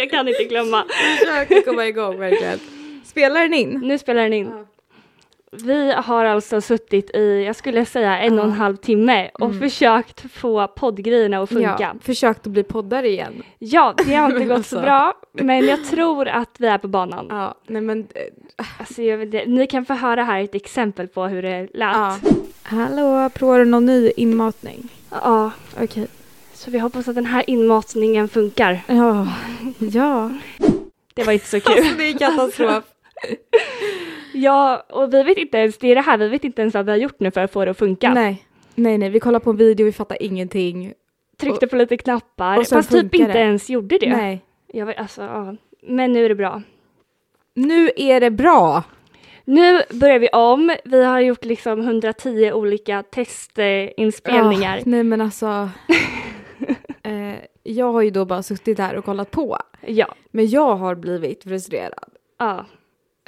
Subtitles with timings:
[0.00, 0.84] jag kan inte glömma.
[1.18, 2.58] Försöker komma igång verkligen.
[3.04, 3.80] Spelar den in?
[3.84, 4.50] Nu spelar den in.
[5.52, 8.56] Vi har alltså suttit i, jag skulle säga en och en Ja.
[8.56, 9.60] halv timme och Mm.
[9.60, 11.76] försökt få poddgrejerna att funka.
[11.80, 13.42] Ja, försökt att bli poddare igen.
[13.58, 14.80] Ja, det har inte gått så alltså.
[14.80, 17.26] bra, men jag tror att vi är på banan.
[17.30, 18.00] Ja, nej men...
[18.00, 21.70] eh, Alltså, inte, ni kan få höra här ett exempel på hur det lät.
[21.96, 22.16] Ja.
[22.62, 24.88] Hallå, provar du någon ny inmatning?
[25.10, 25.50] Ja,
[25.82, 26.06] Okej.
[26.60, 28.80] Så vi hoppas att den här inmatningen funkar.
[28.86, 29.28] Ja.
[29.78, 30.30] Ja.
[31.14, 31.78] Det var inte så kul.
[31.78, 32.84] Alltså det är katastrof.
[34.34, 36.84] ja, och vi vet inte ens, det är det här, vi vet inte ens vad
[36.84, 38.14] vi har gjort nu för att få det att funka.
[38.14, 38.46] Nej.
[38.74, 40.92] Nej, nej, vi kollar på en video, vi fattar ingenting.
[41.40, 43.38] Tryckte på lite knappar, och fast typ inte det.
[43.38, 44.16] ens gjorde det.
[44.16, 44.44] Nej.
[44.72, 45.56] Jag vet, alltså, ja.
[45.82, 46.62] Men nu är det bra.
[47.54, 48.82] Nu är det bra.
[49.44, 50.76] Nu börjar vi om.
[50.84, 54.76] Vi har gjort liksom 110 olika testinspelningar.
[54.76, 55.68] Ja, nej men alltså.
[57.02, 59.58] eh, jag har ju då bara suttit här och kollat på.
[59.86, 60.14] Ja.
[60.30, 62.08] Men jag har blivit frustrerad.
[62.38, 62.66] ja.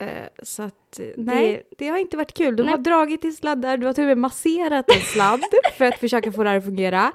[0.01, 2.57] Eh, så att eh, nej, det har inte varit kul.
[2.57, 2.71] Du Nej.
[2.71, 5.41] har dragit i sladdar, du har till och med masserat en sladd
[5.79, 7.13] för att försöka få det här att fungera.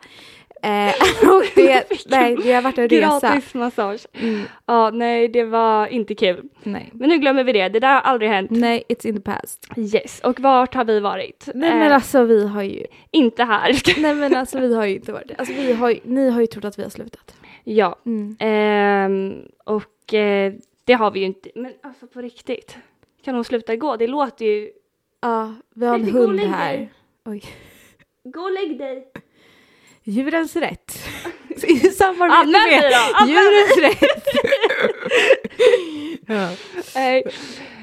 [0.64, 0.88] Eh,
[1.36, 3.20] och det, nej, det har varit en resa.
[3.30, 4.06] Gratis massage.
[4.14, 6.50] Mm, Ja, nej, det var inte kul.
[6.64, 6.90] nej.
[6.94, 7.70] Men nu glömmer vi det.
[7.70, 8.52] Det där har aldrig hänt.
[8.52, 9.68] nej, it's in the past.
[9.78, 10.20] Yes.
[10.24, 11.50] Och vart har vi varit?
[11.56, 13.82] Nej Eh, men alltså vi har ju, Inte här.
[14.02, 16.48] nej men alltså vi har ju inte varit alltså, vi har, ju- Ni har ju
[16.48, 17.36] trott att vi har slutat.
[17.64, 17.96] ja.
[18.06, 18.36] Mm.
[18.40, 20.54] Ehm, och eh,
[20.86, 21.50] det har vi ju inte.
[21.56, 22.78] Men alltså på riktigt.
[23.24, 23.96] Kan hon sluta gå?
[23.96, 24.70] Det låter ju...
[25.22, 26.90] Ja, vi har en hund här.
[27.26, 27.44] Oj.
[28.24, 29.08] Gå och lägg dig.
[30.08, 31.00] Djurens rätt.
[31.64, 33.28] I samarbete Anmäl dig med då!
[33.28, 34.24] Djurens rätt.
[36.28, 37.22] ja.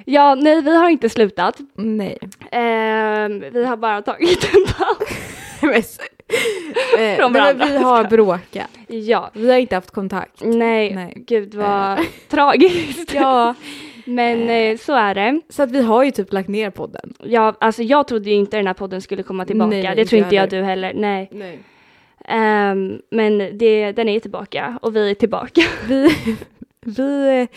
[0.06, 1.58] Ja, nej, vi har inte slutat.
[1.74, 2.18] Nej.
[2.52, 5.98] Ehm, vi har bara tagit en paus.
[6.98, 7.66] Eh, men varandra.
[7.66, 8.70] vi har bråkat.
[8.86, 9.30] Ja.
[9.32, 10.40] Vi har inte haft kontakt.
[10.44, 11.14] Nej, Nej.
[11.26, 13.14] gud vad tragiskt.
[13.14, 13.54] Ja,
[14.04, 15.40] Men eh, så är det.
[15.48, 17.14] så att vi har ju typ lagt ner podden.
[17.22, 19.70] Ja, alltså jag trodde ju inte den här podden skulle komma tillbaka.
[19.70, 20.92] Nej, det tror inte jag jag du heller.
[20.94, 21.28] Nej.
[21.32, 21.58] Nej.
[22.28, 25.62] Ehm, men det, den är tillbaka och vi är tillbaka.
[25.88, 26.08] Vi,
[26.86, 27.48] vi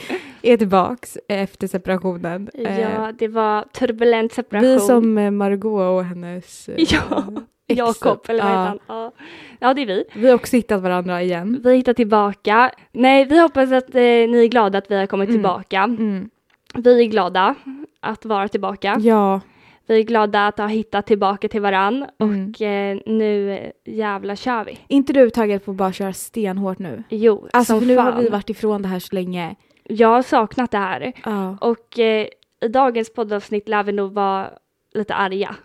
[0.42, 2.50] är tillbaks efter separationen.
[2.54, 4.70] Eh, Ja, det var turbulent separation.
[4.70, 7.24] vi som eh, Margot och hennes eh, Ja,
[7.68, 7.78] ex.
[7.80, 8.56] Jakob, eller vad Ja.
[8.58, 8.80] han?
[8.88, 9.12] Ja.
[9.60, 10.04] ja, det är vi.
[10.16, 11.62] Vi har också hittat varandra igen.
[11.64, 12.72] Vi hittar tillbaka.
[12.92, 15.36] Nej, vi hoppas att eh, ni är glada att vi har kommit Mm.
[15.42, 15.84] tillbaka.
[15.84, 16.30] Mm.
[16.76, 17.56] Vi är glada
[18.00, 18.98] att vara tillbaka.
[19.00, 19.42] Ja,
[19.88, 22.50] Vi är glada att ha hittat tillbaka till varann Mm.
[22.54, 24.80] och eh, nu jävla kör vi.
[24.88, 27.04] inte du taggad på att bara köra stenhårt nu?
[27.10, 28.14] Jo, Alltså för nu fan.
[28.14, 29.56] har vi varit ifrån det här så länge.
[29.84, 31.58] Jag har saknat det här Ja.
[31.62, 32.28] och eh,
[32.62, 34.50] i dagens poddavsnitt lär vi nog vara
[34.94, 35.56] lite arga.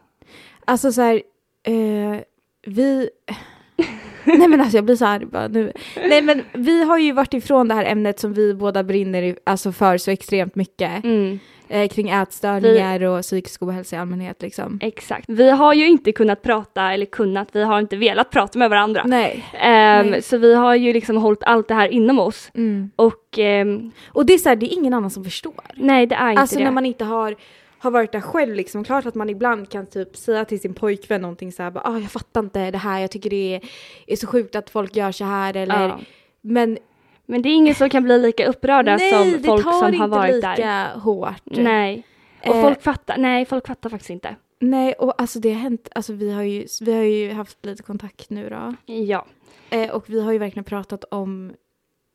[0.65, 1.23] Alltså så här,
[1.67, 2.21] eh,
[2.67, 3.11] vi...
[4.25, 5.73] Nej men alltså jag blir så arg bara nu.
[5.97, 9.37] Nej men vi har ju varit ifrån det här ämnet som vi båda brinner i,
[9.47, 11.05] alltså för så extremt mycket.
[11.05, 11.39] Mm,
[11.73, 14.79] Eh, kring ätstörningar och psykisk ohälsa i allmänhet liksom.
[14.83, 15.25] exakt.
[15.29, 19.03] Vi har ju inte kunnat prata, eller kunnat, vi har inte velat prata med varandra.
[19.07, 19.45] Nej.
[19.53, 20.23] Ehm, Nej.
[20.23, 22.51] så vi har ju liksom hållit allt det här inom oss.
[22.55, 22.91] Mm.
[22.97, 25.55] Och ehm, Och det är så här, det är ingen annan som förstår.
[25.75, 26.65] nej, det är inte Alltså det.
[26.65, 27.37] när man inte har,
[27.79, 28.85] har varit där själv liksom.
[28.85, 31.99] Klart att man ibland kan typ säga till sin pojkvän någonting så här, bara, ah,
[31.99, 33.61] jag fattar inte det här, jag tycker det är,
[34.07, 35.99] är så sjukt att folk gör så här eller Ja.
[36.41, 36.79] men
[37.27, 39.89] Men det är ingen som kan bli lika upprörda nej, som det folk tar som
[39.89, 40.99] inte har varit lika där.
[40.99, 41.43] hårt.
[41.45, 42.03] Nej.
[42.47, 44.37] Och Eh, folk fattar, nej folk fattar faktiskt inte.
[44.61, 47.83] Nej, och alltså det har hänt, alltså vi har ju, vi har ju haft lite
[47.83, 48.75] kontakt nu då.
[48.95, 49.27] Ja.
[49.71, 51.53] Eh, och vi har ju verkligen pratat om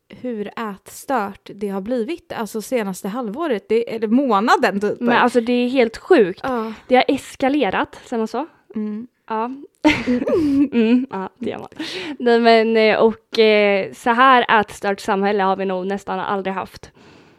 [0.09, 5.00] hur ätstört det har blivit, alltså senaste halvåret, det, eller månaden typ.
[5.00, 6.39] Men alltså det är helt sjukt.
[6.44, 6.74] Ja.
[6.88, 8.47] Det har eskalerat, säger man så?
[8.75, 9.07] Mm.
[9.27, 9.45] Ja.
[10.71, 11.69] mm, ja, det gör man.
[12.19, 16.91] Nej men eh, och eh, så här ätstört samhälle har vi nog nästan aldrig haft.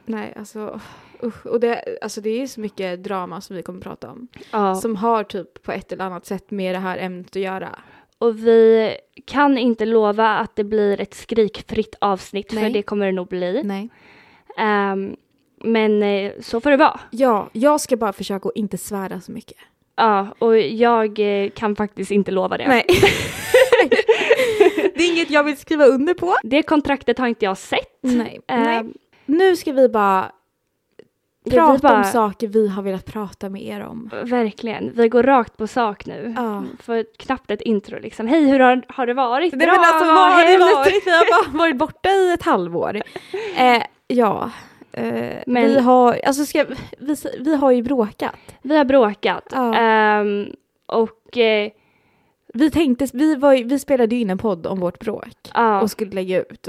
[0.04, 0.80] Nej, alltså
[1.22, 1.46] usch.
[1.46, 4.28] Och det, alltså det är så mycket drama som vi kommer prata om.
[4.52, 4.74] Ja.
[4.74, 7.78] Som har typ på ett eller annat sätt med det här ämnet att göra.
[8.18, 12.72] Och vi kan inte lova att det blir ett skrikfritt avsnitt för Nej.
[12.72, 13.62] det kommer det nog bli.
[13.62, 13.90] Nej.
[14.58, 15.16] Ehm,
[15.56, 17.00] men eh, så får det vara.
[17.10, 19.56] Ja, jag ska bara försöka att inte svära så mycket.
[19.98, 22.68] Ja, och jag eh, kan faktiskt inte lova det.
[22.68, 22.84] Nej.
[24.94, 26.36] det är inget jag vill skriva under på.
[26.42, 27.98] Det kontraktet har inte jag sett.
[28.02, 28.40] Nej.
[28.48, 28.84] Ehm, Nej.
[29.26, 30.32] Nu ska vi bara
[31.44, 34.10] vi prata bara- om saker vi har velat prata med er om.
[34.24, 36.34] Verkligen, vi går rakt på sak nu.
[36.36, 36.64] Ja.
[36.80, 38.26] För knappt ett intro liksom.
[38.26, 39.54] Hej, hur har, har det varit?
[39.54, 41.06] Nej, Bra, alltså, vad har det varit?
[41.06, 43.02] Vi har bara varit borta i ett halvår.
[43.56, 44.50] Eh, ja.
[44.92, 46.64] Eh, Men- vi, har, alltså ska,
[46.98, 48.34] vi, vi har ju bråkat.
[48.62, 49.44] Vi har bråkat.
[49.52, 49.74] Ja.
[49.74, 50.46] Ehm,
[50.86, 51.70] och eh,
[52.54, 55.90] Vi tänkte, vi, var, vi spelade ju in en podd om vårt bråk ja, och
[55.90, 56.68] skulle lägga ut.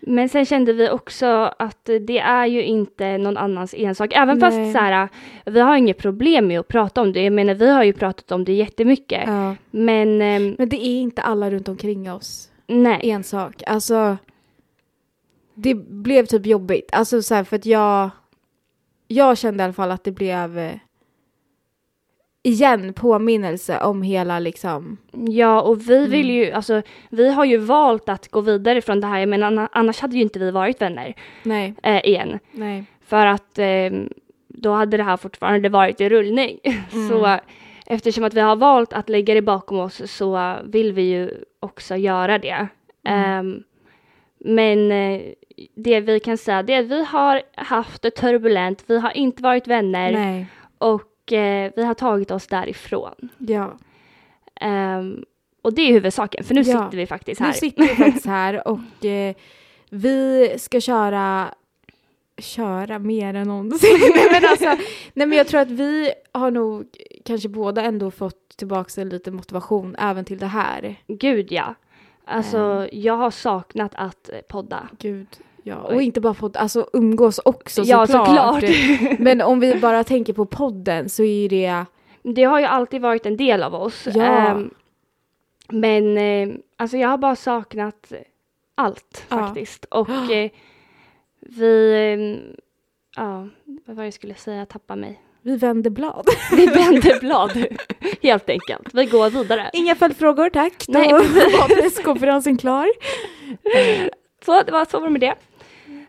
[0.00, 1.26] Men sen kände vi också
[1.58, 4.12] att det är ju inte någon annans ensak.
[4.14, 4.50] Även Nej.
[4.50, 5.08] fast så här,
[5.44, 7.22] vi har inget problem med att prata om det.
[7.24, 9.22] Jag menar, vi har ju pratat om det jättemycket.
[9.26, 9.54] Ja.
[9.70, 13.00] Men ehm, Men det är inte alla runt omkring oss nej.
[13.10, 13.62] ensak.
[13.66, 14.16] Alltså,
[15.60, 16.88] det blev typ jobbigt.
[16.92, 18.10] Alltså så här, för att jag,
[19.08, 20.74] jag kände i alla fall att det blev eh,
[22.42, 26.10] igen påminnelse om hela liksom, Ja, och vi Mm.
[26.10, 29.26] vill ju, alltså, vi har ju valt att gå vidare från det här.
[29.26, 32.38] Anna- annars hade ju inte vi varit vänner nej, eh, igen.
[32.52, 32.84] nej.
[33.06, 33.90] För att eh,
[34.48, 36.58] då hade det här fortfarande varit i rullning.
[36.92, 37.08] Mm.
[37.08, 37.38] Så
[37.86, 41.96] eftersom att vi har valt att lägga det bakom oss så vill vi ju också
[41.96, 42.68] göra det.
[43.04, 43.24] Mm.
[43.48, 43.62] Ehm,
[44.40, 45.20] men eh,
[45.74, 49.42] det vi kan säga det är att vi har haft det turbulent, vi har inte
[49.42, 50.46] varit vänner nej.
[50.78, 53.14] och eh, vi har tagit oss därifrån.
[53.38, 53.78] Ja.
[54.60, 55.24] Ehm,
[55.62, 56.64] och det är huvudsaken, för nu Ja.
[56.84, 57.48] sitter vi faktiskt här.
[57.48, 59.34] Nu sitter vi faktiskt här och eh,
[59.90, 61.54] vi ska köra
[62.38, 63.90] köra mer än någonsin.
[64.14, 66.86] nej, men alltså, nej men jag tror att vi har nog
[67.24, 70.96] kanske båda ändå fått tillbaka lite motivation även till det här.
[71.06, 71.74] Gud ja.
[72.28, 74.88] Alltså jag har saknat att eh, podda.
[74.98, 75.26] Gud,
[75.62, 75.76] ja.
[75.76, 78.60] Och inte bara podd, alltså umgås också ja, såklart.
[78.64, 79.18] såklart.
[79.18, 81.84] Men om vi bara tänker på podden så är det,
[82.22, 84.06] Det har ju alltid varit en del av oss.
[84.14, 84.22] Ja.
[84.24, 84.70] Ehm,
[85.70, 88.12] men eh, alltså jag har bara saknat
[88.74, 89.36] allt Ja.
[89.38, 89.84] faktiskt.
[89.84, 90.50] Och eh,
[91.40, 92.54] vi, eh,
[93.16, 93.48] ja,
[93.86, 95.22] vad var det jag skulle säga, jag tappar mig.
[95.48, 96.26] Vi vänder blad.
[96.56, 97.64] Vi vänder blad,
[98.22, 98.88] helt enkelt.
[98.92, 99.70] Vi går vidare.
[99.72, 100.84] Inga följdfrågor tack.
[100.88, 101.12] Då Nej.
[101.12, 102.88] var presskonferensen klar.
[104.44, 105.34] Så det var så var det med det.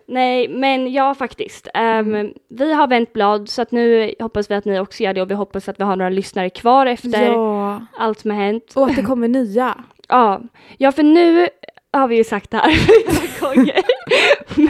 [0.07, 1.67] Nej, men ja faktiskt.
[1.73, 2.33] Mm.
[2.49, 5.31] Vi har vänt blad så att nu hoppas vi att ni också gör det och
[5.31, 8.73] vi hoppas att vi har några lyssnare kvar efter Ja, allt som har hänt.
[8.75, 9.75] och att det kommer nya.
[10.07, 10.41] Ja,
[10.77, 11.47] ja för nu
[11.93, 13.81] har vi ju sagt det här flera gånger.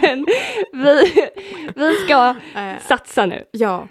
[0.02, 0.26] Men
[0.74, 1.28] vi,
[1.76, 3.44] vi ska Eh, satsa nu.
[3.52, 3.88] ja,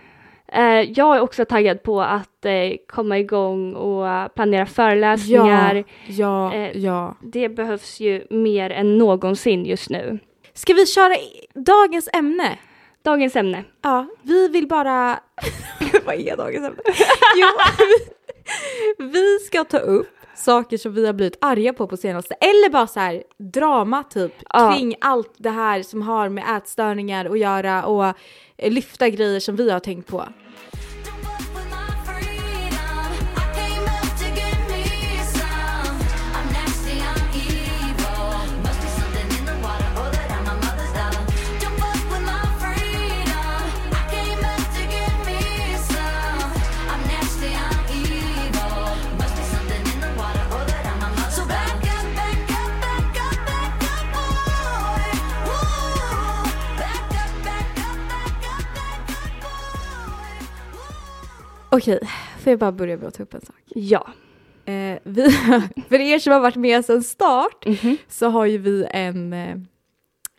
[0.94, 2.52] jag är också taggad på att eh,
[2.88, 5.74] komma igång och eh, planera föreläsningar.
[6.06, 7.16] ja, ja, Eh, ja.
[7.22, 10.18] Det behövs ju mer än någonsin just nu.
[10.54, 11.14] Ska vi köra
[11.54, 12.58] dagens ämne?
[13.04, 13.64] Dagens ämne.
[13.82, 15.20] Ja, vi vill bara...
[16.06, 16.80] Vad är dagens ämne?
[17.36, 17.46] jo,
[19.12, 22.86] vi ska ta upp saker som vi har blivit arga på på senaste, eller bara
[22.86, 24.72] så här drama typ Ja.
[24.76, 28.14] kring allt det här som har med ätstörningar att göra och
[28.62, 30.24] lyfta grejer som vi har tänkt på.
[61.70, 61.98] Okej,
[62.40, 63.56] får jag bara börja med att ta upp en sak?
[63.66, 64.06] Ja.
[64.64, 65.30] Eh, vi,
[65.88, 67.96] för er som har varit med sedan start Mhm.
[68.08, 69.56] så har ju vi en eh,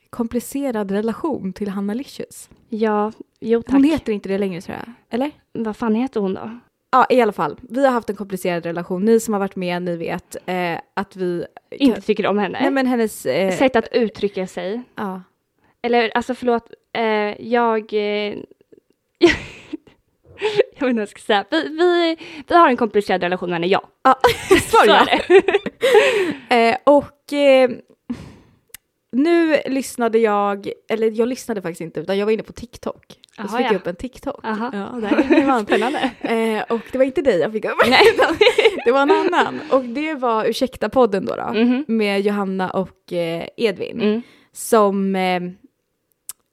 [0.09, 2.49] komplicerad relation till Hanna Licious.
[2.69, 3.71] Ja, jo tack.
[3.73, 5.31] Hon heter inte det längre tror jag, eller?
[5.53, 6.59] Vad fan heter hon då?
[6.91, 7.59] Ja, i alla fall.
[7.61, 9.05] Vi har haft en komplicerad relation.
[9.05, 11.45] Ni som har varit med, ni vet eh, att vi...
[11.71, 12.59] Inte tycker om henne.
[12.61, 13.25] Nej men hennes...
[13.25, 14.81] Eh, Sätt att uttrycka sig.
[14.95, 15.21] ja.
[15.81, 17.03] Eller alltså förlåt, eh,
[17.47, 17.93] jag...
[20.41, 21.45] Eh, jag vet inte vad jag ska säga.
[21.51, 22.17] Vi, vi,
[22.47, 23.81] vi har en komplicerad relation med henne, ja.
[24.03, 24.19] ja.
[24.59, 25.05] Svar Så ja.
[25.07, 25.41] är
[26.49, 26.69] det.
[26.69, 27.69] Eh, och eh,
[29.11, 33.05] nu lyssnade jag, eller jag lyssnade faktiskt inte utan jag var inne på TikTok.
[33.43, 33.71] och så fick ja.
[33.71, 34.45] jag upp en TikTok.
[34.45, 34.69] Aha.
[34.73, 35.65] Ja, där man.
[35.65, 36.11] Spännande.
[36.21, 37.71] Eh, och det var inte dig jag fick upp.
[37.89, 38.03] Nej.
[38.85, 39.59] det var en annan.
[39.71, 41.85] Och det var Ursäkta-podden då, då Mhm.
[41.87, 44.01] med Johanna och eh, Edvin.
[44.01, 44.21] Mm.
[44.51, 45.15] Som,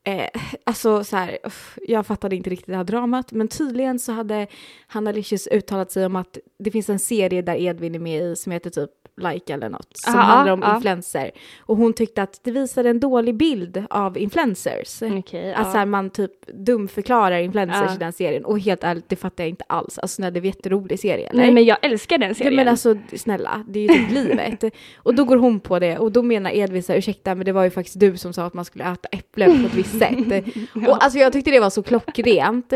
[0.06, 0.28] eh,
[0.64, 1.38] alltså så här,
[1.86, 4.46] jag fattade inte riktigt det här dramat, men tydligen så hade
[4.86, 8.36] Hanna Licious uttalat sig om att det finns en serie där Edvin är med i
[8.36, 10.74] som heter typ Like eller något, som Aha, handlar om ja.
[10.76, 11.30] influencer.
[11.60, 15.02] Och hon tyckte att det visade en dålig bild av influencers.
[15.02, 15.78] Okej, Att så ja.
[15.78, 17.94] här, man typ dumförklarar influencers Ja.
[17.94, 18.44] i den serien.
[18.44, 19.98] Och helt ärligt, det fattar jag inte alls.
[19.98, 21.28] Alltså nej, det är en jätterolig serie.
[21.28, 21.42] Eller?
[21.42, 22.54] Nej men jag älskar den Ja, serien.
[22.56, 24.64] men alltså snälla, det är ju typ livet.
[24.96, 27.52] Och då går hon på det och då menar Edvin så här, ursäkta men det
[27.52, 30.44] var ju faktiskt du som sa att man skulle äta äpplen på ett visst sätt.
[30.88, 32.72] Och alltså jag tyckte det var så klockrent.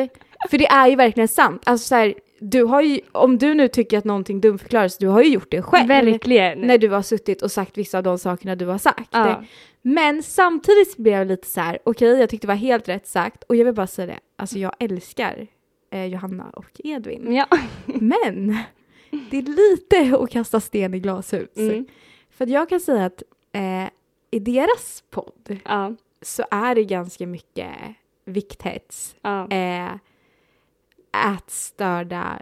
[0.51, 1.63] För det är ju verkligen sant.
[1.67, 5.23] Alltså så här, du har ju, om du nu tycker att någonting dumförklaras, du har
[5.23, 5.89] ju gjort det själv.
[5.89, 6.61] Verkligen.
[6.61, 9.09] När du har suttit och sagt vissa av de sakerna du har sagt.
[9.11, 9.45] Ja.
[9.83, 13.45] Men samtidigt blev jag lite så här, okej jag tyckte det var helt rätt sagt
[13.45, 15.47] och jag vill bara säga det, alltså jag älskar
[15.91, 17.35] eh, Johanna och Edvin.
[17.35, 17.47] Ja.
[17.85, 18.57] Men
[19.31, 21.57] det är lite att kasta sten i glashus.
[21.57, 21.87] Mm.
[22.31, 23.91] För jag kan säga att eh,
[24.31, 27.71] i deras podd Ja, så är det ganska mycket
[28.25, 29.91] vikthets, ja, eh,
[31.37, 32.39] ätstörda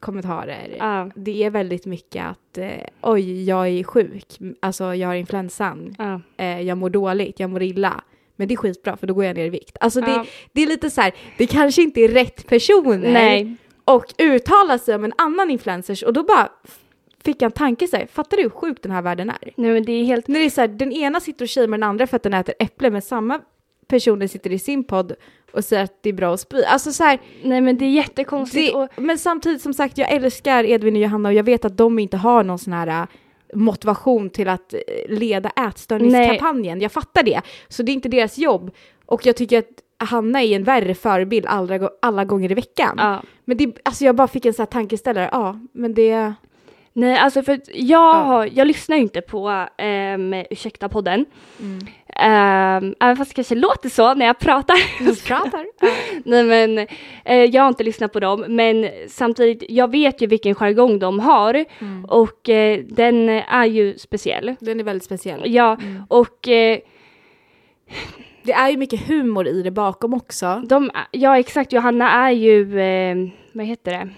[0.00, 0.76] kommentarer.
[0.78, 2.68] ja, Det är väldigt mycket att eh,
[3.02, 4.26] oj, jag är sjuk,
[4.60, 6.20] alltså jag har influensan, ja.
[6.36, 8.04] eh, jag mår dåligt, jag mår illa.
[8.36, 9.76] Men det är skitbra för då går jag ner i vikt.
[9.80, 10.24] Alltså det, Ja.
[10.52, 14.94] det är lite så här, det kanske inte är rätt personer Nej, och uttala sig
[14.94, 16.48] om en annan influencers och då bara
[17.24, 19.50] fick jag en tanke så här, fattar du hur sjuk den här världen är?
[19.56, 21.70] nej men det är helt, När det är så här, den ena sitter och shamear
[21.70, 23.40] den andra för att den äter äpple men samma
[23.90, 25.12] personer sitter i sin podd
[25.52, 26.62] och säger att det är bra att spy.
[26.62, 30.10] Alltså så här, nej men det är jättekonstigt det, och men samtidigt som sagt, jag
[30.10, 33.06] älskar Edvin och Johanna och jag vet att de inte har någon sån här äh,
[33.54, 36.80] motivation till att eh, leda ätstörningskampanjen.
[36.80, 37.40] Jag fattar det.
[37.68, 38.70] Så det är inte deras jobb.
[39.06, 42.94] Och jag tycker att Hanna är en värre förebild alla, alla gånger i veckan.
[42.98, 43.22] ja.
[43.44, 46.34] Men det, alltså jag bara fick en sån här tankeställare, ja, men det...
[46.92, 49.66] Nej, alltså för jag, har, jag lyssnar ju inte på
[50.14, 51.24] um, Ursäkta podden.
[51.60, 51.78] Mm.
[52.86, 54.76] Um, även fast det kanske låter så när jag pratar.
[55.26, 55.66] pratar.
[56.28, 56.78] Nej men
[57.24, 61.20] eh, jag har inte lyssnat på dem men samtidigt, jag vet ju vilken jargong de
[61.20, 62.04] har Mm.
[62.04, 64.54] och eh, den är ju speciell.
[64.60, 65.42] Den är väldigt speciell.
[65.54, 65.78] Ja,
[66.08, 66.78] och eh,
[68.42, 70.62] Det är ju mycket humor i det bakom också.
[70.66, 72.64] de, ja exakt, Johanna är ju,
[73.52, 74.08] vad heter det?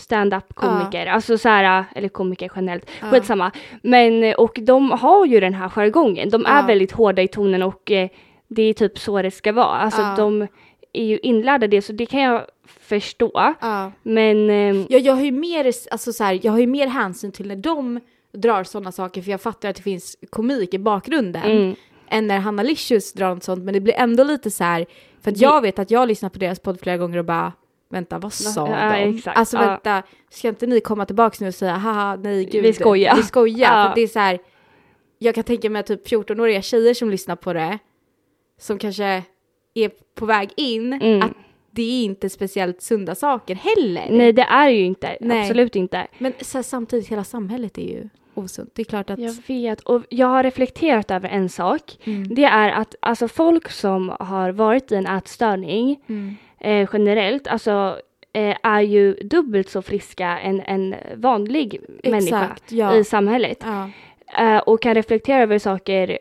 [0.00, 3.06] Stand-up komiker, alltså så här, eller komiker generellt, Ja.
[3.10, 3.50] skitsamma.
[3.82, 6.66] Men, och de har ju den här jargongen, de är Ja.
[6.66, 8.08] väldigt hårda i tonen och eh,
[8.48, 9.66] det är typ så det ska vara.
[9.66, 10.14] Alltså Ja.
[10.16, 10.46] de
[10.92, 12.42] är ju inlärda det, så det kan jag
[12.80, 13.54] förstå.
[13.60, 13.92] Ja.
[14.02, 17.32] Men, eh, Jag, jag, har ju mer, alltså så här, jag har ju mer hänsyn
[17.32, 18.00] till när de
[18.32, 21.74] drar sådana saker för jag fattar att det finns komik i bakgrunden mm,
[22.08, 24.86] än när Hanna Licious drar något sånt men det blir ändå lite så här
[25.22, 27.52] för att jag vet att jag har lyssnat på deras podd flera gånger och bara
[27.88, 29.16] vänta vad sa Ja, de?
[29.16, 29.38] exakt.
[29.38, 29.66] Alltså Ja.
[29.66, 33.22] vänta, ska inte ni komma tillbaka nu och säga haha nej gud Vi skojar." vi
[33.22, 33.88] skojar Ja.
[33.88, 34.38] för det är så här
[35.18, 37.78] jag kan tänka mig typ 14-åriga tjejer som lyssnar på det
[38.60, 39.22] som kanske
[39.74, 41.22] är på väg in Mm.
[41.22, 41.32] att
[41.70, 44.06] det är inte speciellt sunda saker heller.
[44.10, 45.40] nej det är ju inte, Nej.
[45.40, 46.06] absolut inte.
[46.18, 48.70] Men här, samtidigt, hela samhället är ju osunt.
[48.74, 49.18] Det är klart att...
[49.18, 51.98] Jag vet, och jag har reflekterat över en sak.
[52.04, 52.34] Mm.
[52.34, 56.36] Det är att alltså folk som har varit i en ätstörning Mm.
[56.66, 57.98] Eh, generellt, alltså
[58.32, 62.94] eh, är ju dubbelt så friska än en vanlig människa Exakt, ja.
[62.96, 63.64] i samhället.
[63.64, 63.90] ja.
[64.38, 66.18] Eh, och kan reflektera över saker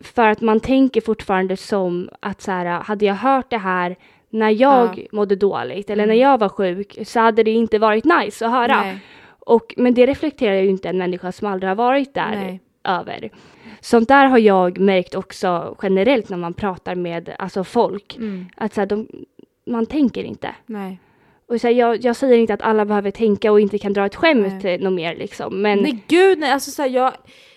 [0.00, 3.96] för att man tänker fortfarande som att så här, hade jag hört det här
[4.30, 5.04] när jag Ja.
[5.12, 6.16] mådde dåligt eller Mm.
[6.16, 8.80] när jag var sjuk så hade det inte varit nice att höra.
[8.82, 8.98] Nej.
[9.40, 12.60] Och, men det reflekterar ju inte en människa som aldrig har varit där Nej.
[12.84, 13.30] över.
[13.80, 18.16] Sånt där har jag märkt också generellt när man pratar med alltså folk.
[18.16, 18.46] Mm.
[18.56, 19.08] Att så här, de,
[19.72, 20.54] man tänker inte.
[20.66, 21.00] Nej.
[21.46, 24.06] Och så här, jag, jag säger inte att alla behöver tänka och inte kan dra
[24.06, 24.74] ett skämt Nej.
[24.74, 25.62] eh, något mer liksom.
[25.62, 26.52] Men nej, gud nej.
[26.52, 27.12] Alltså så här, jag,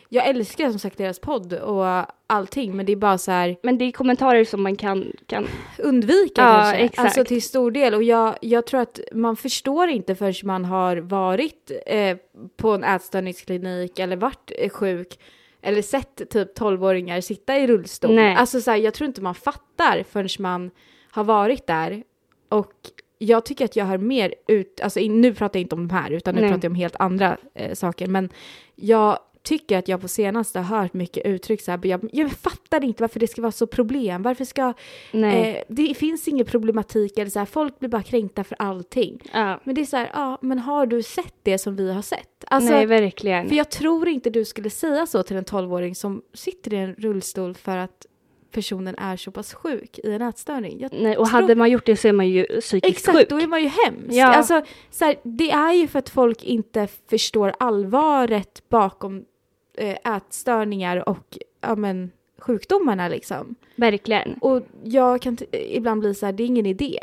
[0.10, 3.78] jag älskar som sagt deras podd och allting, men det är bara så här men
[3.78, 6.78] det är kommentarer som man kan, kan undvika Ja, kanske.
[6.78, 7.06] exakt.
[7.06, 7.94] Alltså till stor del.
[7.94, 12.18] Och jag, jag tror att man förstår inte förrän man har varit eh,
[12.58, 15.20] på en ätstörningsklinik eller varit eh, sjuk
[15.62, 18.16] eller sett typ 12-åringar sitta i rullstol.
[18.16, 18.36] Nej.
[18.36, 20.72] Alltså så här, jag tror inte man fattar förrän man
[21.12, 22.04] har varit där.
[22.50, 22.74] Och
[23.18, 26.12] jag tycker att jag har mer ut, alltså nu pratar jag inte om de här
[26.12, 26.50] utan nu Nej.
[26.50, 28.08] pratar jag om helt andra eh, saker.
[28.08, 28.30] Men
[28.76, 32.84] jag tycker att jag på senaste har hört mycket uttryck så här, jag, jag fattar
[32.84, 34.24] inte varför det ska vara så problem.
[34.24, 34.74] Varför ska.
[35.14, 39.22] Eh, det finns ingen problematik eller så här, folk blir bara kränkta för allting.
[39.34, 39.60] ja.
[39.64, 42.44] Men det är så här, ja, men har du sett det som vi har sett?
[42.48, 43.50] Alltså, nej, verkligen.
[43.50, 46.94] för jag tror inte du skulle säga så till en 12-åring som sitter i en
[46.94, 48.06] rullstol för att
[48.52, 50.80] personen är så pass sjuk i en ätstörning.
[50.80, 53.30] Jag nej, och tror- hade man gjort det så är man ju psykiskt Exakt, sjuk.
[53.30, 54.14] då är man ju hemsk.
[54.14, 54.34] Ja.
[54.34, 59.26] Alltså, så här, det är ju för att folk inte förstår allvaret bakom
[59.78, 63.56] eh, ätstörningar och ja, men, sjukdomarna liksom.
[63.76, 64.34] Verkligen.
[64.34, 67.00] Och jag kan ibland bli så här, det är ingen idé.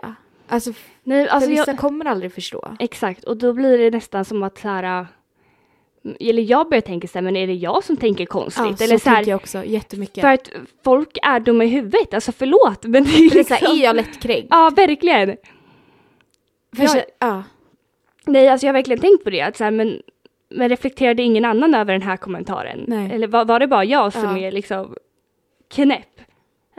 [0.48, 2.76] Alltså, Nej, alltså för vissa jag, kommer aldrig förstå.
[2.78, 5.06] exakt, och då blir det nästan som att så här,
[6.20, 8.64] eller jag börjar tänka så här, men är det jag som tänker konstigt?
[8.80, 10.20] Ja, eller så, så här, jag också jättemycket.
[10.20, 10.50] för att
[10.84, 13.56] folk är dumma i huvudet, alltså förlåt, men det är För det är så liksom...
[13.66, 14.46] här, är jag lättkränkt?
[14.50, 15.36] Ja, verkligen.
[16.76, 17.42] För jag- ja.
[18.26, 20.02] Nej, alltså jag har verkligen tänkt på det, att så här, men,
[20.48, 22.84] men reflekterade ingen annan över den här kommentaren?
[22.86, 23.10] Nej.
[23.12, 24.38] Eller var, var det bara jag som Ja.
[24.38, 24.94] är liksom
[25.74, 26.20] knäpp?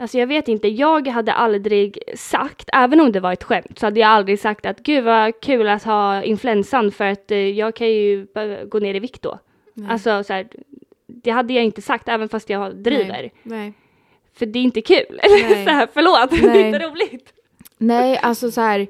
[0.00, 3.86] Alltså jag vet inte, jag hade aldrig sagt, även om det var ett skämt, så
[3.86, 7.74] hade jag aldrig sagt att gud vad kul att ha influensan för att eh, jag
[7.74, 8.26] kan ju
[8.68, 9.38] gå ner i vikt då.
[9.74, 9.90] Nej.
[9.90, 10.48] Alltså så här,
[11.06, 13.20] det hade jag inte sagt även fast jag driver.
[13.20, 13.32] Nej.
[13.42, 13.72] Nej.
[14.34, 15.20] För det är inte kul.
[15.28, 15.64] Nej.
[15.64, 16.66] så här, förlåt, det är Nej.
[16.66, 17.32] inte roligt.
[17.78, 18.86] Nej, alltså så här.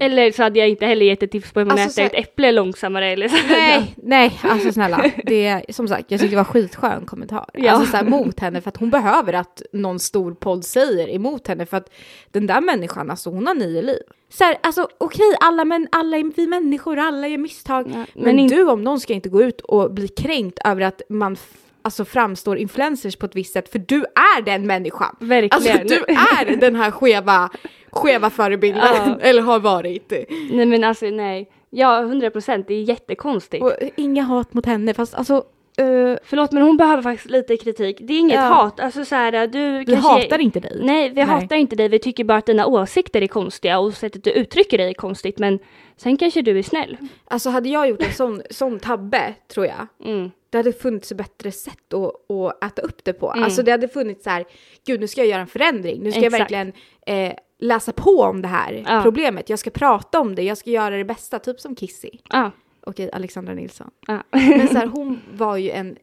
[0.00, 2.16] Eller så hade jag inte heller gett ett tips på hur man Alltså, äter så
[2.16, 3.36] ett äpple långsammare eller så.
[3.48, 5.10] Nej, nej, alltså snälla.
[5.26, 7.46] Det som sagt, jag tyckte det var skitskön kommentar.
[7.52, 7.72] Ja.
[7.72, 11.48] Alltså så här, mot henne för att hon behöver att någon stor podd säger emot
[11.48, 11.90] henne för att
[12.30, 14.02] den där människan, alltså hon har nio liv.
[14.28, 17.86] Så här, alltså okej, alla, men, alla är vi människor, alla gör misstag.
[17.94, 21.02] Ja, men men du om någon ska inte gå ut och bli kränkt över att
[21.08, 21.36] man
[21.84, 25.16] alltså, framstår influencers på ett visst sätt, för du är den människan.
[25.20, 25.78] Verkligen.
[25.78, 27.50] Alltså du är den här skeva,
[27.90, 29.18] skeva förebilden, Ja.
[29.20, 30.12] eller har varit.
[30.50, 31.50] Nej men alltså nej.
[31.70, 32.68] Ja, 100 procent.
[32.68, 33.64] Det är jättekonstigt.
[33.64, 35.44] Och inga hat mot henne, fast alltså
[35.78, 37.96] eh, Förlåt men hon behöver faktiskt lite kritik.
[38.00, 38.40] Det är inget Ja.
[38.40, 38.80] hat.
[38.80, 40.08] Alltså så här, du vi kanske...
[40.10, 40.78] hatar inte dig.
[40.82, 41.24] Nej, vi Nej.
[41.24, 41.88] hatar inte dig.
[41.88, 45.38] Vi tycker bara att dina åsikter är konstiga och sättet du uttrycker dig är konstigt.
[45.38, 45.58] Men
[45.96, 46.96] sen kanske du är snäll.
[47.24, 50.30] Alltså hade jag gjort en sån, sån tabbe, tror jag, Mm.
[50.50, 53.32] det hade funnits bättre sätt att, att äta upp det på.
[53.32, 53.44] Mm.
[53.44, 54.44] Alltså det hade funnits så här,
[54.86, 56.40] gud nu ska jag göra en förändring, nu ska jag Exakt.
[56.40, 56.72] verkligen
[57.06, 59.00] eh, läsa på om det här Ja.
[59.02, 62.10] problemet, jag ska prata om det, jag ska göra det bästa, typ som Kissy.
[62.30, 62.50] Ja.
[62.86, 63.90] Okej, Alexandra Nilsson.
[64.06, 64.22] ja.
[64.30, 65.96] Men så här, hon var ju en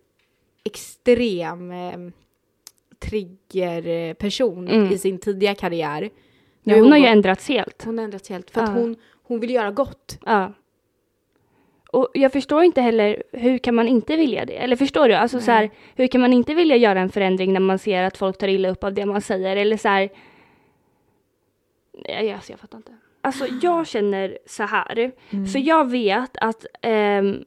[0.64, 1.98] extrem eh,
[3.00, 4.92] triggerperson Mm.
[4.92, 6.10] i sin tidiga karriär.
[6.64, 7.84] Ja är hon har ju ändrats helt.
[7.86, 8.76] hon har ändrats helt för att Ja.
[8.82, 10.20] hon, hon vill göra gott.
[10.26, 10.54] Ja.
[11.92, 14.58] Och jag förstår inte heller, hur kan man inte vilja det?
[14.58, 15.14] Eller förstår du?
[15.16, 18.18] Alltså så här, hur kan man inte vilja göra en förändring när man ser att
[18.18, 19.56] folk tar illa upp av det man säger?
[19.58, 20.10] Eller så här...
[22.08, 22.92] Nej, alltså jag fattar inte.
[23.22, 25.12] Alltså jag känner så här,
[25.52, 27.44] så jag vet att ehm,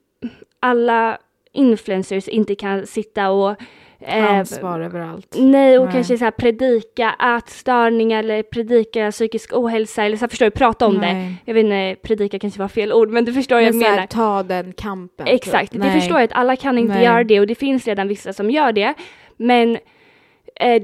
[0.60, 1.18] alla
[1.52, 3.56] influencers inte kan sitta och
[4.00, 5.36] eh, Ansvar överallt.
[5.38, 5.94] Nej, och Nej.
[5.94, 10.86] kanske så här predika ätstörningar eller predika psykisk ohälsa eller så här, förstår du, prata
[10.86, 11.00] om det.
[11.00, 11.34] Nej.
[11.44, 13.88] Jag vet inte, predika kanske var fel ord, men du förstår vad jag Men så
[13.88, 14.06] här, menar.
[14.06, 15.26] ta den kampen.
[15.26, 18.32] Exakt, det förstår jag att alla kan inte göra det och det finns redan vissa
[18.32, 18.94] som gör det.
[19.36, 19.80] Men eh,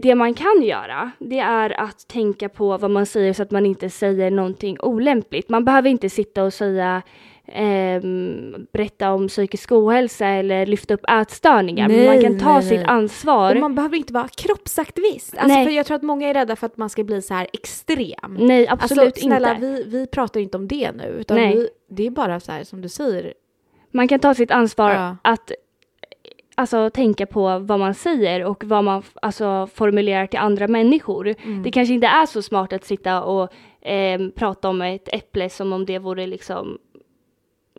[0.02, 3.66] det man kan göra, det är att tänka på vad man säger så att man
[3.66, 5.48] inte säger någonting olämpligt.
[5.48, 7.02] Man behöver inte sitta och säga
[7.46, 11.88] ehm, berätta om psykisk ohälsa eller lyfta upp ätstörningar.
[11.88, 12.86] men man Nej, kan ta nej, sitt nej.
[12.88, 13.54] ansvar.
[13.54, 15.34] Och man behöver inte vara kroppsaktivist.
[15.36, 15.66] Alltså, Nej.
[15.66, 18.36] för jag tror att många är rädda för att man ska bli så här extrem.
[18.38, 19.66] Nej, absolut alltså, snälla, inte.
[19.66, 21.04] Vi, vi pratar inte om det nu.
[21.04, 21.56] Utan Nej.
[21.56, 23.34] vi, det är bara så här som du säger.
[23.90, 25.16] Man kan ta sitt ansvar Ja.
[25.22, 25.52] att
[26.60, 31.34] alltså, tänka på vad man säger och vad man alltså, formulerar till andra människor.
[31.42, 31.62] Mm.
[31.62, 35.72] Det kanske inte är så smart att sitta och ehm, prata om ett äpple som
[35.72, 36.78] om det vore liksom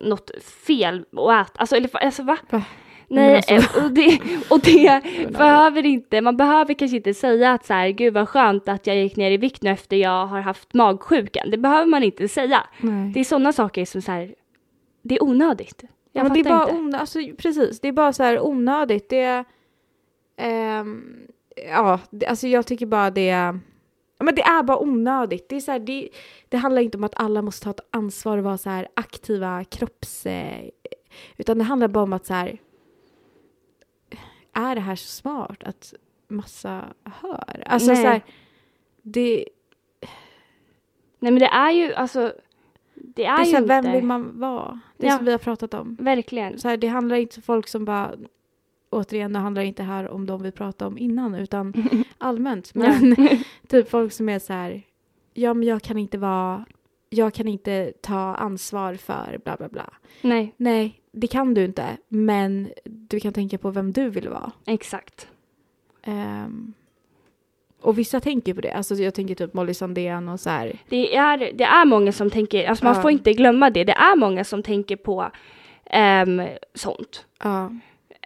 [0.02, 0.32] något
[0.68, 1.60] fel att äta.
[1.60, 2.38] Alltså, eller, alltså va?
[2.50, 2.64] Va?
[3.08, 5.04] Nej, alltså- eh, och det, och det
[5.38, 8.96] behöver inte, man behöver kanske inte säga att så här, gud vad skönt att jag
[8.98, 11.52] gick ner i vikt nu efter jag har haft magsjukan.
[11.52, 12.64] Det behöver man inte säga.
[12.80, 13.12] Nej.
[13.14, 14.36] Det är sådana saker som så här,
[15.04, 15.84] det är onödigt.
[16.12, 16.74] Jag Ja, men det är bara inte.
[16.74, 17.00] onödigt.
[17.00, 19.10] Alltså, precis, det är bara så här onödigt.
[19.10, 19.44] Det
[20.38, 23.60] ehm, ja, det, alltså jag tycker bara det
[24.24, 25.50] men det är bara onödigt.
[25.50, 26.10] Det, är så här, det,
[26.50, 29.64] det handlar inte om att alla måste ta ett ansvar och vara så här aktiva
[29.64, 30.26] kropps...
[30.26, 30.70] Eh,
[31.38, 32.58] utan det handlar bara om att så här...
[34.54, 35.94] Är det här så smart att
[36.28, 37.64] massa hör?
[37.66, 38.02] Alltså Nej.
[38.02, 38.22] så här...
[39.02, 39.46] Det,
[41.20, 42.34] Nej men det är ju alltså,
[43.04, 43.82] det är, det är ju så här, inte.
[43.82, 44.80] vem vill man vara?
[44.98, 45.16] Det Ja.
[45.18, 45.96] som vi har pratat om.
[46.00, 46.60] Verkligen.
[46.60, 48.12] Så här, det handlar inte om folk som bara,
[48.90, 51.74] återigen, det handlar inte här om de vi pratade om innan, utan
[52.18, 52.76] allmänt.
[52.76, 53.16] Men
[53.68, 54.82] typ folk som är så här,
[55.34, 56.66] ja men jag kan inte vara,
[57.10, 59.94] jag kan inte ta ansvar för bla bla bla.
[60.22, 64.52] Nej, Nej, det kan du inte, men du kan tänka på vem du vill vara.
[64.66, 65.28] exakt.
[66.04, 66.74] Ehm,
[67.82, 70.74] och vissa tänker på det, alltså jag tänker typ Molly Sandén och så här.
[70.90, 73.02] Det är, det är många som tänker, alltså man Ja.
[73.02, 75.32] får inte glömma det, det är många som tänker på
[75.86, 76.42] ehm,
[76.76, 77.26] sånt.
[77.44, 77.72] Ja,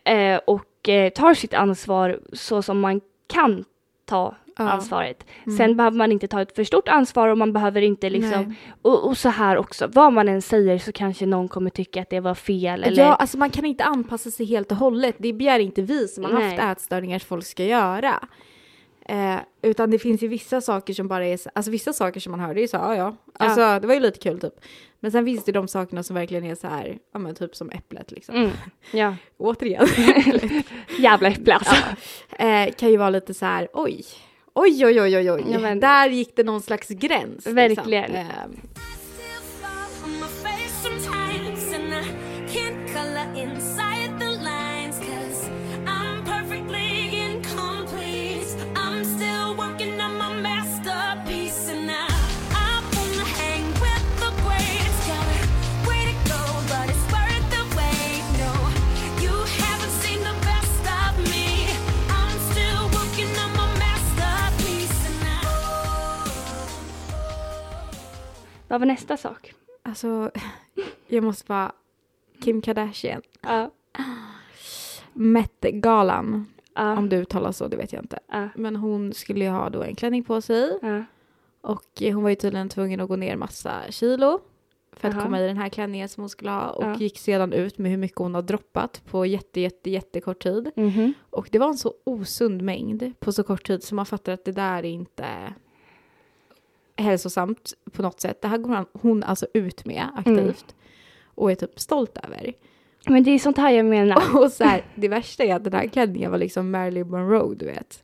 [0.08, 3.66] Eh, och eh, tar sitt ansvar så som man kan
[4.06, 4.70] ta Ja.
[4.70, 5.26] ansvaret.
[5.46, 5.58] Mm.
[5.58, 9.08] Sen behöver man inte ta ett för stort ansvar och man behöver inte liksom, och,
[9.08, 12.20] och så här också, vad man än säger så kanske någon kommer tycka att det
[12.20, 15.16] var fel eller Ja, alltså man kan inte anpassa sig helt och hållet.
[15.18, 18.20] Det begär inte vi som har haft ätstörningar att folk ska göra.
[19.10, 22.32] Eh, utan det finns ju vissa saker som bara är så, alltså vissa saker som
[22.32, 23.16] man hör, det är så, ja ja.
[23.34, 24.54] Alltså det var ju lite kul typ.
[25.00, 27.70] Men sen finns det de sakerna som verkligen är så här, ja men typ som
[27.70, 28.36] äpplet liksom.
[28.36, 28.52] Mm,
[28.92, 29.88] ja, Återigen.
[31.00, 31.76] jävla äpple alltså.
[32.40, 34.04] eh, kan ju vara lite så här, oj.
[34.54, 35.44] Oj, oj, oj, oj, oj.
[35.52, 37.48] Ja, men- Där gick det någon slags gräns.
[37.48, 38.12] Verkligen.
[38.12, 38.18] Liksom.
[38.20, 38.60] Eh,
[68.68, 69.54] Vad var nästa sak?
[69.84, 70.32] Alltså,
[71.08, 71.72] jag måste bara...
[72.44, 73.22] Kim Kardashian.
[73.42, 73.72] Ja.
[75.14, 76.46] Met-galan.
[76.76, 76.98] Ja.
[76.98, 78.20] Om det uttalas så, det vet jag inte.
[78.32, 78.50] Ja.
[78.56, 80.80] Men hon skulle ju ha då en klänning på sig.
[80.82, 81.04] Ja.
[81.62, 84.40] Och eh, hon var ju tydligen tvungen att gå ner massa kilo.
[84.98, 85.24] För att Jaha.
[85.24, 86.70] komma i den här klänningen som hon skulle ha.
[86.70, 86.96] Och Ja.
[86.96, 90.72] gick sedan ut med hur mycket hon har droppat på jätte, jätte, jättekort tid.
[90.76, 91.14] Mhm.
[91.30, 94.46] Och det var en så osund mängd på så kort tid så man fattar att
[94.46, 95.26] det där är inte
[96.98, 98.42] hälsosamt på något sätt.
[98.42, 100.76] Det här går hon- alltså ut med aktivt.
[101.26, 102.54] Och är typ stolt över.
[103.08, 104.22] Men det är sånt här jag menar.
[104.44, 107.66] Och så här, det värsta är att den här klänningen var liksom Marilyn Monroe, du
[107.66, 108.04] vet.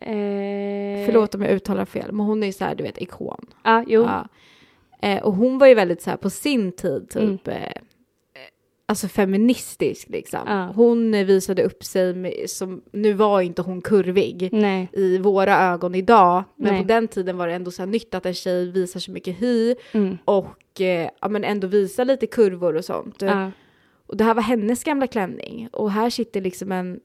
[0.00, 3.46] Eh, Förlåt om jag uttalar fel, men hon är ju så här, du vet, ikon.
[3.62, 4.02] Ja, jo.
[4.02, 4.28] Ja.
[5.08, 7.62] Eh, och hon var ju väldigt så här på sin tid typ Mm.
[7.62, 7.72] eh,
[8.86, 10.40] Alltså feministisk liksom.
[10.46, 10.72] Ja.
[10.76, 14.88] Hon visade upp sig med, som, nu var inte hon kurvig Nej.
[14.92, 16.44] i våra ögon idag.
[16.56, 16.82] Men Nej.
[16.82, 19.74] på den tiden var det ändå så nytt att en tjej visar så mycket hy
[19.92, 20.18] Mm.
[20.24, 23.22] och eh, ja, men ändå visar lite kurvor och sånt.
[23.22, 23.50] Ja.
[24.06, 25.68] Och det här var hennes gamla klänning.
[25.72, 27.00] Och här sitter liksom en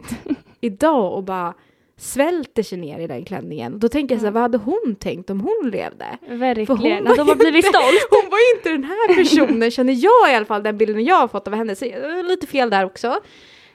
[0.60, 1.54] idag och bara
[2.00, 3.78] svälter sig ner i den klänningen.
[3.78, 6.06] Då tänker jag så här, vad hade hon tänkt om hon levde?
[6.28, 7.06] Verkligen.
[7.06, 8.06] Att de har ju blivit stolt.
[8.10, 11.16] Hon var ju inte den här personen, känner jag i alla fall, den bilden jag
[11.16, 11.76] har fått av henne.
[11.76, 13.20] Så, eh, lite fel där också.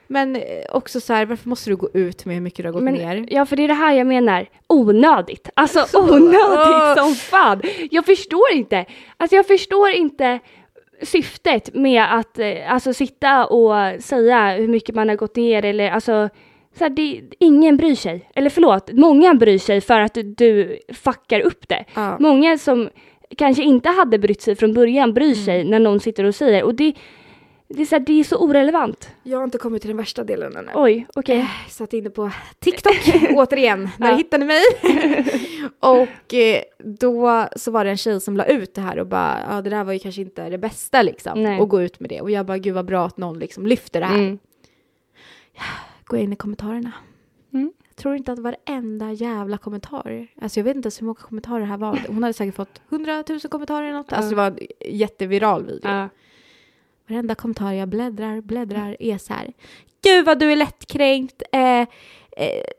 [0.08, 2.74] Men eh, också så här, varför måste du gå ut med hur mycket du har
[2.74, 3.26] gått Men, ner?
[3.30, 4.46] ja, för det är det här jag menar.
[4.68, 5.50] Onödigt.
[5.54, 7.62] Alltså Så- onödigt som fan.
[7.92, 8.86] Jag förstår inte.
[9.18, 10.40] Alltså jag förstår inte
[11.02, 15.92] syftet med att eh, alltså, sitta och säga hur mycket man har gått ner eller
[15.92, 16.30] alltså
[16.78, 18.30] så här, det, ingen bryr sig.
[18.36, 21.86] Eller förlåt, många bryr sig för att du, du fuckar upp det.
[21.94, 22.18] Ja.
[22.20, 22.90] Många som
[23.38, 26.76] kanske inte hade brytt sig från början bryr sig när någon sitter och säger och
[26.76, 26.94] det,
[27.68, 29.10] det, är, så här, det är så orelevant.
[29.24, 30.72] Jag har inte kommit till den värsta delen ännu.
[30.76, 31.48] Oj, okej.
[31.70, 32.98] Satt inne på TikTok
[33.36, 33.90] återigen.
[33.98, 34.16] När Ja.
[34.18, 34.62] hittade mig?
[35.80, 39.40] och eh, då så var det en tjej som la ut det här och bara,
[39.50, 41.44] ja det där var ju kanske inte det bästa liksom.
[41.44, 41.60] Nej.
[41.60, 42.22] Och gå ut med det.
[42.22, 44.18] Och jag bara, gud vad bra att någon liksom lyfter det här.
[44.18, 44.40] Mm.
[46.12, 46.91] Gå in i kommentarerna.
[47.54, 47.74] Mm.
[47.88, 51.60] Jag tror inte att varenda jävla kommentar, alltså jag vet inte ens hur många kommentarer
[51.60, 52.00] det här var.
[52.08, 54.13] Hon hade säkert fått 100 000 kommentarer eller något.
[54.13, 55.91] Alltså det var en jätteviral video.
[55.91, 56.10] Ja.
[57.08, 59.54] Varenda kommentar jag bläddrar, bläddrar är så här.
[60.04, 61.43] Gud vad du är lättkränkt.
[61.52, 61.88] Eh, eh,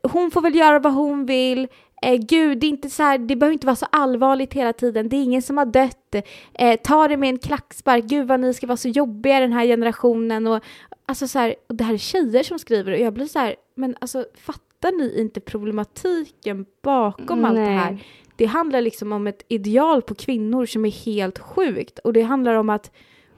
[0.02, 1.68] hon får väl göra vad hon vill.
[2.02, 5.08] Eh, gud, det är inte så här, det behöver inte vara så allvarligt hela tiden.
[5.08, 6.14] Det är ingen som har dött.
[6.54, 8.04] Eh, ta det med en klackspark.
[8.04, 10.46] Gud vad ni ska vara så jobbiga den här generationen.
[10.46, 10.64] Och,
[11.12, 13.56] alltså så här, och det här är tjejer som skriver och jag blir så här,
[13.74, 17.74] men alltså fattar ni inte problematiken bakom allt det Nej.
[17.74, 18.04] här?
[18.36, 22.54] Det handlar liksom om ett ideal på kvinnor som är helt sjukt och det handlar
[22.54, 22.90] om att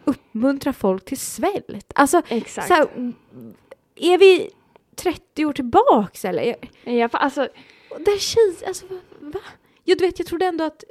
[0.05, 1.93] uppmuntra folk till svält.
[1.95, 2.69] Alltså, Exakt.
[2.69, 2.89] så här,
[3.97, 4.51] är vi
[4.95, 6.55] 30 år tillbaks eller?
[6.85, 7.49] Ja, för, alltså,
[7.99, 8.87] Den tjej, alltså
[9.21, 9.41] va?
[9.85, 10.85] Ja, du vet, jag trodde ändå att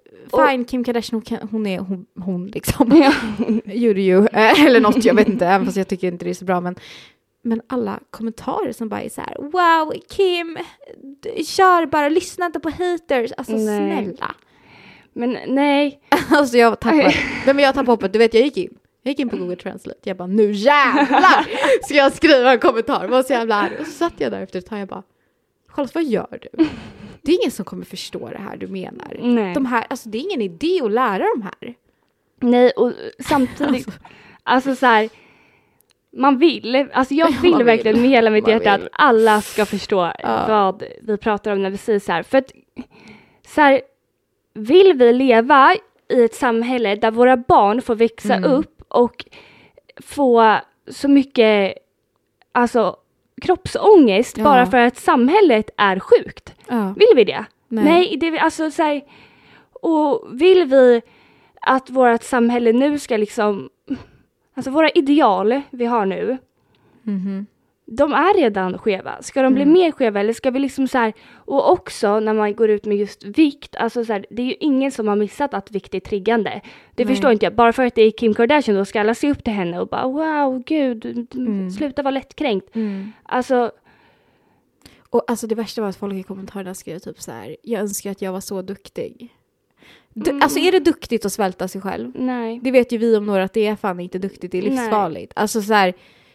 [0.49, 2.91] fine, Kim Kardashian, hon, kan- hon är hon, hon liksom.
[3.03, 3.13] ja.
[3.73, 4.27] You do you.
[4.33, 6.61] Eh, Eller något, jag vet inte, även fast jag tycker inte det är så bra.
[6.61, 6.75] Men,
[7.41, 10.57] men alla kommentarer som bara är så här, wow, Kim,
[11.45, 13.31] kör bara, lyssna inte på haters.
[13.37, 14.05] Alltså Nej.
[14.05, 14.35] snälla.
[15.13, 15.99] men nej.
[16.29, 17.13] Alltså jag tappade,
[17.45, 18.77] men jag tappade hoppet, du vet jag gick in.
[19.03, 21.45] Jag gick in på Google Translate, jag bara nu jävlar
[21.85, 23.77] ska jag skriva en kommentar, var så jävla arg.
[23.79, 25.03] Och så satt jag där efter ett tag, jag bara
[25.67, 26.65] Charlotte vad gör du?
[27.23, 29.17] Det är ingen som kommer förstå det här du menar.
[29.21, 29.53] Nej.
[29.53, 31.75] De här, alltså det är ingen idé att lära de här.
[32.39, 33.87] Nej, och samtidigt,
[34.43, 35.09] alltså, så här,
[36.17, 37.65] man vill, alltså jag Ja, vill vill.
[37.65, 38.85] verkligen med hela mitt Man hjärta vill.
[38.87, 40.45] att alla ska förstå Ja.
[40.47, 42.23] vad vi pratar om när vi säger så här.
[42.23, 42.51] För att,
[43.47, 43.81] så här,
[44.53, 45.75] vill vi leva
[46.09, 48.51] i ett samhälle där våra barn får växa Mm.
[48.51, 49.25] upp och
[50.05, 50.57] få
[50.87, 51.77] så mycket,
[52.51, 52.97] alltså
[53.43, 54.43] kroppsångest Ja.
[54.43, 56.53] bara för att samhället är sjukt?
[56.67, 56.93] Ja.
[56.97, 57.45] Vill vi det?
[57.67, 57.83] Nej.
[57.83, 59.01] Nej, det alltså så här,
[59.81, 61.01] och vill vi
[61.61, 63.69] att vårt samhälle nu ska liksom,
[64.53, 66.37] alltså våra ideal vi har nu,
[67.03, 67.45] Mhm.
[67.85, 69.21] De är redan skeva.
[69.21, 69.73] Ska de bli Mm.
[69.73, 72.97] mer skeva eller ska vi liksom så här, och också när man går ut med
[72.97, 75.99] just vikt, alltså så här, det är ju ingen som har missat att vikt är
[75.99, 76.61] triggande.
[76.95, 77.13] Det Nej.
[77.15, 79.43] förstår inte jag, bara för att det är Kim Kardashian då ska alla se upp
[79.43, 81.71] till henne och bara wow, gud, Mm.
[81.71, 82.75] sluta vara lättkränkt.
[82.75, 83.11] Mm.
[83.23, 83.71] Alltså,
[85.09, 88.11] Och alltså det värsta var att folk i kommentarerna skrev typ så här, jag önskar
[88.11, 89.29] att jag var så duktig.
[90.13, 90.41] Du, Mm.
[90.43, 92.11] Alltså är det duktigt att svälta sig själv?
[92.15, 92.59] nej.
[92.63, 94.71] Det vet ju vi om några att det är fan inte duktigt, det är Nej.
[94.71, 95.33] livsfarligt.
[95.35, 95.93] Alltså så här,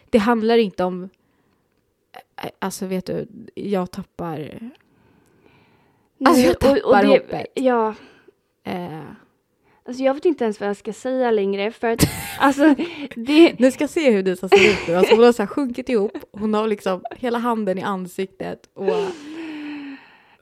[0.09, 1.09] det handlar inte om,
[2.59, 4.59] alltså vet du, jag tappar,
[6.25, 7.45] Alltså, jag tappar det, hoppet.
[7.53, 7.93] Ja,
[8.63, 9.01] eh,
[9.85, 12.03] Alltså jag vet inte ens vad jag ska säga längre för att
[12.39, 12.75] alltså
[13.15, 14.95] det, Ni ska se hur Disa ser ut nu.
[14.95, 16.17] Alltså hon har så här sjunkit ihop.
[16.31, 18.69] Hon har liksom hela handen i ansiktet.
[18.73, 18.93] Och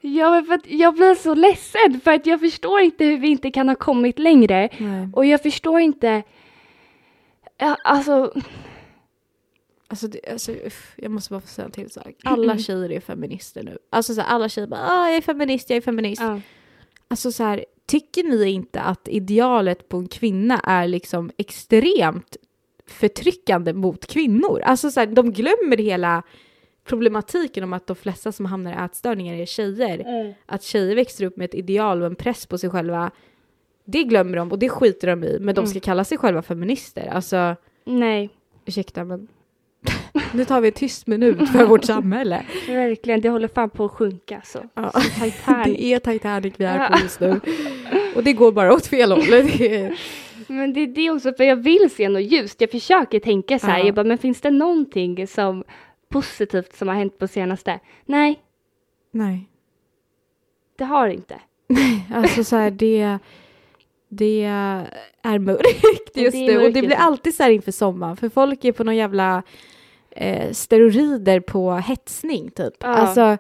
[0.02, 3.28] Ja, men för att jag blir så ledsen för att jag förstår inte hur vi
[3.28, 4.70] inte kan ha kommit längre.
[4.78, 5.10] Nej.
[5.14, 6.24] Och jag förstår inte,
[7.84, 8.34] alltså,
[9.88, 12.14] Alltså, det, alltså uff, jag måste bara få säga en till sak.
[12.24, 13.78] Alla tjejer är feminister nu.
[13.90, 16.22] Alltså så här, alla tjejer bara ah, jag är feminist, jag är feminist.
[16.22, 16.42] ja.
[17.08, 22.38] Alltså så här, tycker ni inte att idealet på en kvinna är liksom extremt
[22.88, 24.62] förtryckande mot kvinnor?
[24.62, 26.24] Alltså så här, de glömmer hela
[26.84, 30.36] problematiken om att de flesta som hamnar i ätstörningar är tjejer.
[30.46, 33.12] Att tjejer växer upp med ett ideal och en press på sig själva.
[33.86, 35.38] Det glömmer de och det skiter de i.
[35.40, 37.08] Men de ska kalla sig själva feminister.
[37.08, 38.30] Alltså, nej,
[38.66, 39.28] ursäkta men
[40.34, 42.46] nu tar vi en tyst minut för vårt samhälle.
[42.68, 44.60] verkligen, det håller fan på att sjunka så.
[44.74, 44.92] Ja.
[45.66, 47.40] Det är Titanic vi är på just nu.
[48.16, 49.26] Och det går bara åt fel håll.
[49.26, 49.94] Det.
[50.48, 52.62] Men det är det också, för jag vill se något ljust.
[52.62, 53.86] Jag försöker tänka så här, Ja.
[53.86, 55.64] jag bara, men finns det någonting som
[56.10, 57.80] positivt som har hänt på senaste?
[58.06, 58.40] Nej,
[59.12, 59.50] Nej.
[60.78, 61.36] det har det inte.
[62.14, 63.18] Alltså så här, det,
[64.10, 64.44] det
[65.24, 66.56] är mörkt Det just är nu.
[66.58, 68.18] Och mörkt det blir alltid så här inför sommaren.
[68.18, 69.44] För folk är på någon jävla
[70.18, 72.74] eh, steroider på hetsning typ.
[72.80, 72.88] Ja.
[72.88, 73.38] Alltså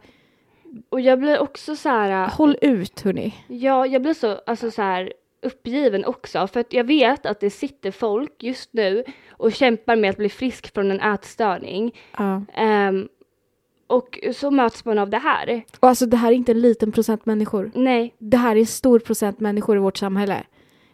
[0.90, 3.34] Och jag blir också så här, håll ut hörni.
[3.48, 7.50] ja, jag blir så, alltså så här uppgiven också, för att jag vet att det
[7.50, 11.96] sitter folk just nu och kämpar med att bli frisk från en ätstörning.
[12.18, 12.42] Ja.
[12.54, 13.08] Ehm,
[13.88, 15.64] och så möts man av det här.
[15.80, 17.72] Och alltså det här är inte en liten procent människor.
[17.76, 20.44] Nej, Det här är en stor procent människor i vårt samhälle.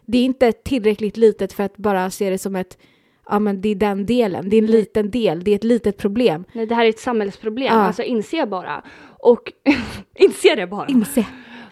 [0.06, 2.78] Det är inte tillräckligt litet för att bara se det som ett,
[3.28, 4.74] ja men det är den delen, det är en Nej.
[4.76, 6.44] liten del, det är ett litet problem.
[6.52, 7.80] nej, det här är ett samhällsproblem, Ja.
[7.80, 8.82] alltså inse bara.
[9.18, 9.52] Och
[10.18, 10.86] inse det bara.
[10.86, 11.26] Inse.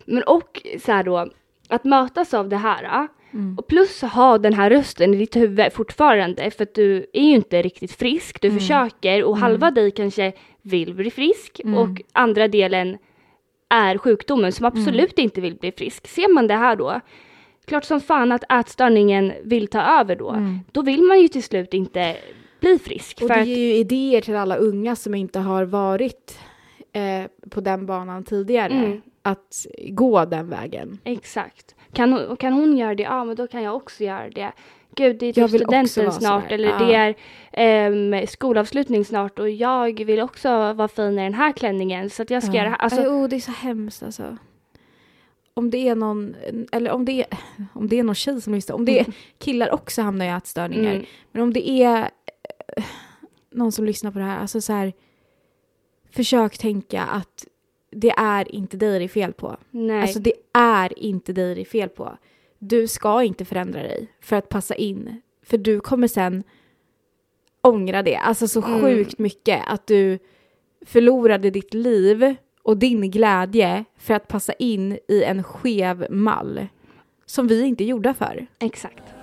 [0.05, 1.29] Men och så här då,
[1.69, 3.59] att mötas av det här Mm.
[3.59, 7.35] och plus ha den här rösten i ditt huvud fortfarande för att du är ju
[7.35, 11.79] inte riktigt frisk, du försöker och halva dig kanske vill bli frisk Mm.
[11.79, 12.99] och andra delen
[13.69, 16.07] är sjukdomen som absolut inte vill bli frisk.
[16.09, 17.01] Ser man det här då,
[17.65, 20.37] klart som fan att ätstörningen vill ta över då.
[20.73, 22.17] Då vill man ju till slut inte
[22.61, 23.19] bli frisk.
[23.23, 26.39] Och för det ger ju idéer till alla unga som inte har varit
[26.93, 28.73] eh, på den banan tidigare.
[28.73, 29.03] Mm.
[29.25, 30.99] Att gå den vägen.
[31.05, 31.75] Exakt.
[31.93, 34.53] Kan hon, kan hon göra det, ja men då kan jag också göra det.
[34.97, 36.79] Gud, det är typ studenten snart eller ja.
[36.79, 37.15] det är
[37.53, 42.31] ehm, skolavslutning snart och jag vill också vara fin i den här klänningen så att
[42.31, 42.77] jag ska göra det här.
[42.79, 44.37] Alltså, oh, det är så hemskt alltså.
[45.55, 46.37] Om det är någon,
[46.73, 47.27] eller om det är,
[47.75, 49.07] om det är någon tjej som lyssnar, om det är
[49.39, 50.93] killar också hamnar i ätstörningar.
[50.95, 52.11] mm, Men om det är
[52.77, 52.85] eh,
[53.51, 54.93] någon som lyssnar på det här, alltså så här,
[56.11, 57.47] försök tänka att
[57.91, 59.57] det är inte dig det är fel på.
[59.71, 60.03] nej.
[60.03, 62.19] Alltså det är inte dig det är fel på.
[62.59, 65.21] Du ska inte förändra dig för att passa in.
[65.43, 66.45] För du kommer sen
[67.61, 68.17] ångra det.
[68.17, 68.81] Alltså så Mm.
[68.81, 70.19] sjukt mycket att du
[70.87, 76.67] förlorade ditt liv och din glädje för att passa in i en skev mall.
[77.27, 78.47] Som vi inte är gjorda för.
[78.59, 79.22] Exakt.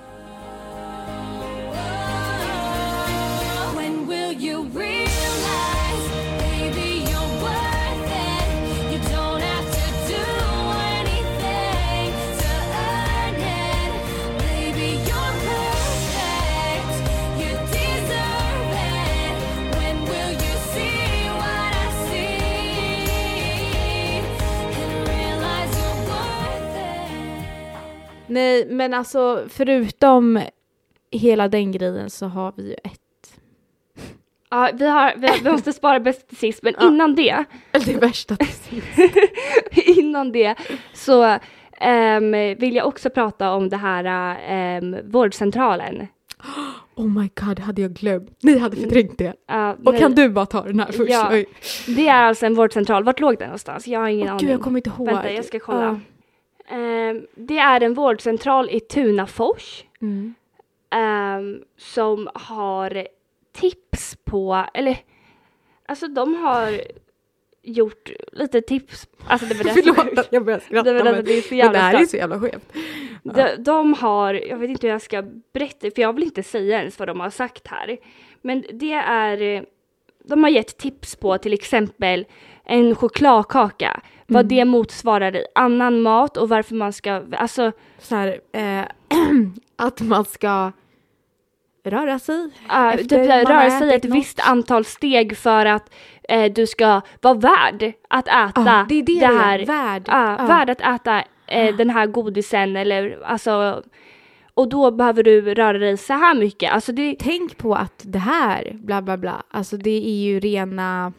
[28.29, 30.39] Nej, men alltså förutom
[31.11, 32.99] hela den grejen så har vi ju ett.
[34.49, 36.87] Ja, vi, har, vi, vi måste spara bäst till sist men Ja.
[36.87, 37.43] innan det
[37.85, 38.83] Det värsta precis.
[39.97, 40.55] innan det
[40.93, 41.37] så
[41.79, 46.07] ehm, vill jag också prata om det här um, vårdcentralen.
[46.95, 48.37] Oh my god, hade jag glömt.
[48.43, 49.33] Ni hade förträngt det.
[49.47, 51.11] Ja, Och nej, kan du bara ta den här först?
[51.11, 51.29] Ja.
[51.31, 51.45] Oj.
[51.87, 53.03] Det är alltså en vårdcentral.
[53.03, 53.87] Vart låg den någonstans?
[53.87, 54.45] Jag har ingen Åh, aning.
[54.47, 55.07] gud, jag kommer inte ihåg.
[55.07, 55.83] Vänta, jag ska kolla.
[55.83, 55.99] Ja.
[56.69, 60.34] Ehm, det är en vårdcentral i Tunafors Mm.
[60.91, 63.08] ehm, som har
[63.53, 64.97] tips på, eller
[65.86, 66.82] alltså de har
[67.63, 69.08] gjort lite tips.
[69.27, 71.71] Alltså det var det Förlåt att jag börjar skratta det, men, det är så jävla
[71.71, 72.73] det här är så jävla skevt.
[73.23, 76.79] De, de har, jag vet inte hur jag ska berätta, för jag vill inte säga
[76.79, 77.97] ens vad de har sagt här.
[78.41, 79.65] Men det är,
[80.23, 82.25] de har gett tips på till exempel
[82.65, 88.39] en chokladkaka, vad det motsvarar i annan mat och varför man ska, alltså Så här,
[88.53, 88.85] eh,
[89.75, 90.71] att man ska
[91.83, 92.35] röra sig.
[92.35, 94.15] uh, typ, röra sig ett något.
[94.15, 95.93] visst antal steg för att
[96.29, 99.59] eh, du ska vara värd att äta Ja, det är det, det här.
[99.59, 99.65] är.
[99.65, 100.03] Värd.
[100.07, 100.45] Ja.
[100.47, 103.83] värd att äta eh, den här godisen eller alltså
[104.53, 106.73] och då behöver du röra dig så här mycket.
[106.73, 111.13] Alltså det, Tänk på att det här, bla bla bla, alltså det är ju rena...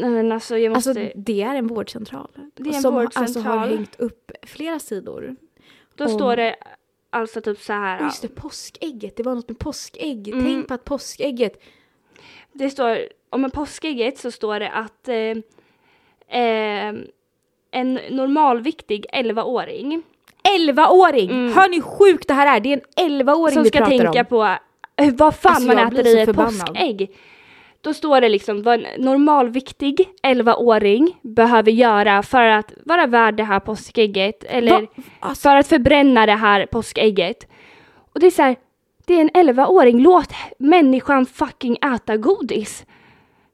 [0.00, 0.90] Nej, men alltså jag måste...
[0.90, 2.28] Alltså det är en vårdcentral.
[2.54, 3.58] Det är en som alltså vårdcentral.
[3.58, 5.36] har hängt upp flera sidor.
[5.94, 6.56] då om- står det
[7.10, 8.00] alltså typ så här.
[8.04, 9.16] Just det, påskägget.
[9.16, 10.28] Det var något med påskägg.
[10.28, 10.44] Mm.
[10.44, 11.62] Tänk på att påskägget.
[12.52, 12.98] Det står,
[13.30, 16.94] om en påskägget så står det att eh, eh,
[17.70, 20.02] en normalviktig 11-åring
[20.58, 21.30] 11-åring!
[21.30, 21.52] Mm.
[21.52, 22.60] Hör ni sjukt det här är?
[22.60, 24.26] Det är en 11-åring som vi ska pratar tänka om.
[24.26, 24.56] på
[25.02, 26.66] eh, vad fan Alltså, man äter i ett förbannad.
[26.66, 27.16] påskägg.
[27.86, 33.44] Då står det liksom vad en normalviktig 11-åring behöver göra för att vara värd det
[33.44, 34.86] här påskägget eller?
[35.20, 37.48] Alltså, för att förbränna det här påskägget.
[38.12, 38.56] Och det är så här,
[39.06, 42.86] det är en 11-åring, låt människan fucking äta godis.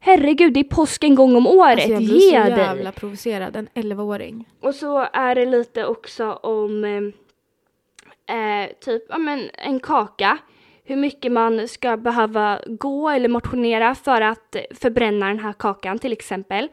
[0.00, 2.58] Herregud, det är påsk en gång om året, alltså jag blir ge så dig.
[2.58, 3.56] jävla provocerad.
[3.56, 4.48] En 11-åring.
[4.60, 10.38] Och så är det lite också om eh, eh, typ ja, men en kaka.
[10.84, 16.12] Hur mycket man ska behöva gå eller motionera för att förbränna den här kakan till
[16.12, 16.68] exempel.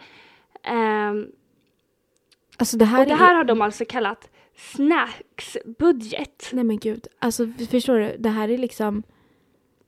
[0.64, 1.28] Ehm,
[2.60, 3.18] Alltså det här och det är...
[3.18, 6.50] här har de alltså kallat snacksbudget.
[6.52, 7.08] Nej men gud.
[7.20, 8.16] Alltså förstår du?
[8.20, 9.04] Det här är liksom...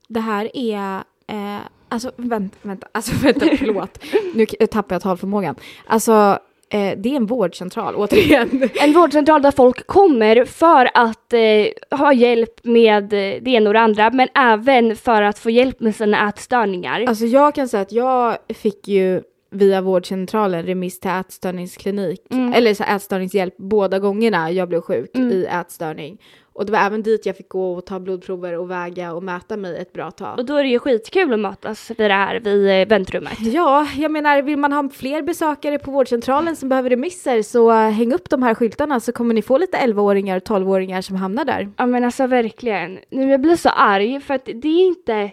[0.07, 1.03] Det här är...
[1.27, 4.03] Eh, alltså vänta, vänta, alltså vänta, förlåt.
[4.33, 5.55] nu tappar jag talförmågan.
[5.85, 6.39] Alltså
[6.71, 8.69] eh, det är en vårdcentral, återigen.
[8.81, 13.73] En vårdcentral där folk kommer för att eh, ha hjälp med eh, det ena och
[13.73, 17.05] det andra men även för att få hjälp med sina ätstörningar.
[17.07, 19.21] Alltså jag kan säga att jag fick ju
[19.53, 22.53] via vårdcentralen remiss till ätstörningsklinik, Mm.
[22.53, 25.31] eller så ätstörningshjälp båda gångerna jag blev sjuk Mm.
[25.31, 26.17] i ätstörning.
[26.53, 29.57] Och det var även dit jag fick gå och ta blodprover och väga och mäta
[29.57, 30.39] mig ett bra tag.
[30.39, 33.39] Och då är det ju skitkul att mötas vid det här vid eh, väntrummet.
[33.39, 37.89] Ja, jag menar vill man ha fler besökare på vårdcentralen som behöver remisser så eh,
[37.89, 41.45] häng upp de här skyltarna så kommer ni få lite 11-åringar och 12-åringar som hamnar
[41.45, 41.71] där.
[41.77, 42.99] Ja men alltså verkligen.
[43.09, 45.31] Nu jag blir så arg för att det är inte...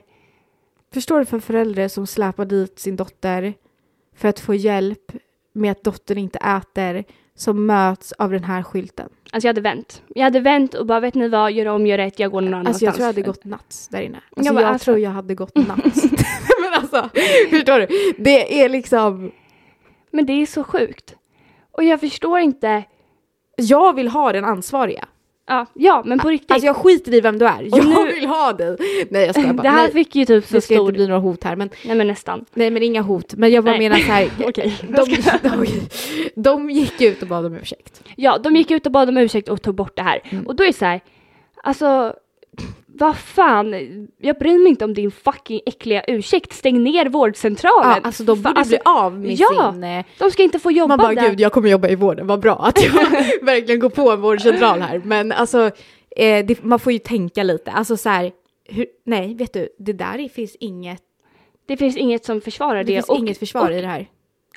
[0.95, 3.55] Förstår du för föräldrar som släpar dit sin dotter
[4.17, 5.13] för att få hjälp
[5.53, 7.05] med att dottern inte äter
[7.39, 9.09] som möts av den här skylten?
[9.31, 10.03] Alltså jag hade vänt.
[10.15, 12.55] Jag hade vänt och bara vet ni vad, gör om, gör rätt, jag går någon
[12.55, 12.75] annanstans.
[12.75, 14.17] Alltså jag tror jag hade gått nuts där inne.
[14.17, 16.05] Alltså Ja, men jag alltså- tror jag hade gått nuts.
[16.61, 17.09] men alltså,
[17.51, 18.15] förstår du?
[18.19, 19.33] Det är liksom,
[20.11, 21.15] Men det är så sjukt.
[21.73, 22.85] Och jag förstår inte.
[23.57, 25.09] jag vill ha den ansvariga.
[25.49, 26.51] Ja, ja men på riktigt.
[26.51, 28.77] Alltså jag skiter i vem du är, jag nu- vill ha dig.
[29.11, 29.63] Nej jag skojar bara.
[29.63, 30.81] det här Nej, fick ju typ så det ska stor...
[30.89, 32.45] inte bli några hot här men, Nej men nästan.
[32.55, 33.35] nej men inga hot.
[33.35, 33.89] Men jag bara Nej.
[33.89, 34.75] menar så här, Okej.
[34.89, 35.67] de, de,
[36.35, 38.03] de gick ut och bad om ursäkt.
[38.17, 40.21] Ja, de gick ut och bad om ursäkt och tog bort det här.
[40.25, 40.47] Mm.
[40.47, 41.01] Och då är det så här,
[41.63, 42.15] alltså
[42.99, 43.75] vad fan,
[44.19, 46.53] jag bryr mig inte om din fucking äckliga ursäkt.
[46.53, 47.91] Stäng ner vårdcentralen.
[47.91, 49.85] Ja, alltså de borde alltså, bli av med ja, sin...
[49.85, 51.31] eh, De ska inte få jobba Man bara där.
[51.31, 52.93] gud jag kommer jobba i vården, vad bra att jag
[53.43, 55.01] verkligen går på en vårdcentral här.
[55.05, 55.71] Men alltså
[56.17, 58.33] eh, det, man får ju tänka lite, alltså så här,
[58.65, 61.03] hur, nej vet du, det där är- finns inget,
[61.67, 62.93] Det finns inget som försvarar det det.
[62.95, 64.09] finns och, inget försvar och, i det här.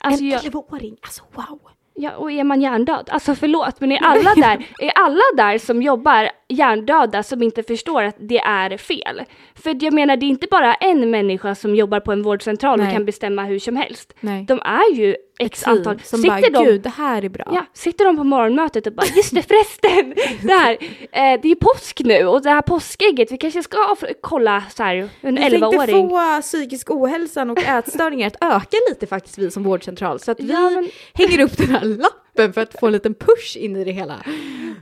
[0.02, 1.60] alltså, en jag, 11-åring, alltså wow.
[2.02, 3.10] Ja, och är man hjärndöd?
[3.12, 8.04] Alltså förlåt, men är alla där, är alla där som jobbar hjärndöda som inte förstår
[8.04, 9.22] att det är fel?
[9.56, 12.86] För jag menar, det är inte bara en människa som jobbar på en vårdcentral och
[12.86, 12.94] Nej.
[12.94, 14.14] kan bestämma hur som helst.
[14.20, 14.46] Nej.
[14.46, 16.00] De är ju x antal.
[16.04, 17.46] som Sitter bara, de gud det här är bra.
[17.54, 20.14] Ja, sitter de på morgonmötet och bara just det förresten,
[20.48, 20.72] det här,
[21.12, 24.96] eh, det är påsk nu och det här påskägget, vi kanske ska kolla så här,
[25.22, 26.10] en Vi tänkte 11-åring.
[26.10, 30.20] få psykisk ohälsan och ätstörningar att öka lite faktiskt vi som vårdcentral.
[30.20, 32.18] Så att vi Ja, men- hänger upp den här lappen
[32.54, 34.14] för att få en liten push in i det hela.
[34.14, 34.32] Alltså,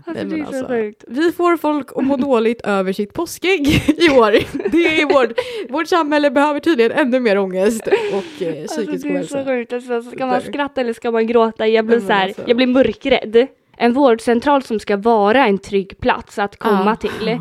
[0.06, 1.04] Nej, det men är så sjukt.
[1.08, 4.32] Vi får folk att må dåligt över sitt påskägg i år.
[4.72, 5.38] Det är vårt,
[5.70, 9.46] vårt samhälle behöver tydligen ännu mer ångest och eh, Alltså, psykisk det är så ohälsa.
[9.46, 11.68] sjukt, alltså, ska man skratta eller ska man gråta?
[11.68, 12.42] Jag blir så här, alltså.
[12.48, 13.48] jag blir mörkrädd.
[13.78, 17.10] En vårdcentral som ska vara en trygg plats att komma Ja.
[17.10, 17.38] till.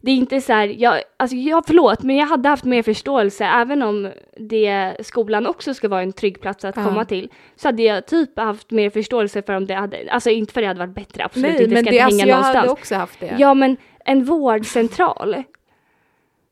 [0.00, 3.44] Det är inte så här, jag, alltså jag, förlåt, men jag hade haft mer förståelse
[3.44, 6.84] även om det, skolan också ska vara en trygg plats att Ja.
[6.84, 7.28] komma till.
[7.56, 10.66] Så hade jag typ haft mer förståelse för om det hade, alltså inte för det
[10.66, 12.56] hade varit bättre, absolut Nej, inte, men ska det, alltså, hänga jag någonstans.
[12.56, 13.36] hade också haft det.
[13.38, 15.42] Ja men en vårdcentral.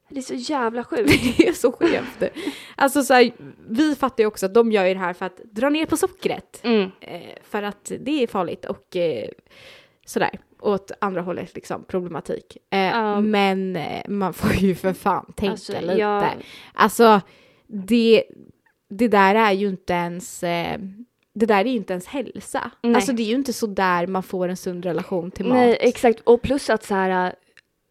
[0.09, 1.37] Det är så jävla sjukt.
[1.39, 2.23] Det är så skevt.
[2.77, 3.31] Alltså så här,
[3.69, 5.97] vi fattar ju också att de gör ju det här för att dra ner på
[5.97, 6.61] sockret.
[6.65, 6.91] Mm.
[7.01, 9.29] Eh, för att det är farligt och eh,
[10.07, 10.31] sådär.
[10.61, 12.57] Åt andra hållet liksom, problematik.
[12.71, 13.21] Eh, Ja.
[13.21, 15.93] Men eh, man får ju för fan tänka Alltså, lite.
[15.95, 16.25] jag-
[16.75, 17.21] Alltså,
[17.67, 18.25] det,
[18.91, 20.43] det där är ju inte ens...
[20.43, 20.79] Eh,
[21.35, 22.71] det där är inte ens hälsa.
[22.83, 22.95] Nej.
[22.95, 25.55] Alltså det är ju inte så där man får en sund relation till mat.
[25.57, 26.21] Nej, exakt.
[26.21, 27.35] Och plus att så här,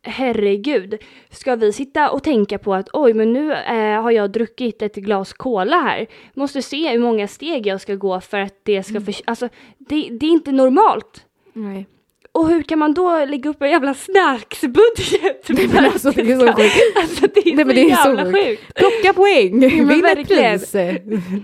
[0.03, 0.97] herregud,
[1.30, 4.95] ska vi sitta och tänka på att oj, men nu eh, har jag druckit ett
[4.95, 6.07] glas cola här.
[6.34, 9.13] Måste se hur många steg jag ska gå för att det ska Mm.
[9.26, 11.26] Alltså, det, det är inte normalt.
[11.53, 11.88] Nej.
[12.36, 15.49] Och hur kan man då lägga upp en jävla snacksbudget?
[15.49, 16.75] Nej, men alltså, det är så sjukt.
[16.97, 18.45] Alltså det är Nej, så men det är så jävla sjukt.
[18.47, 18.73] sjukt.
[18.75, 20.71] Plocka poäng, vinn ett pris.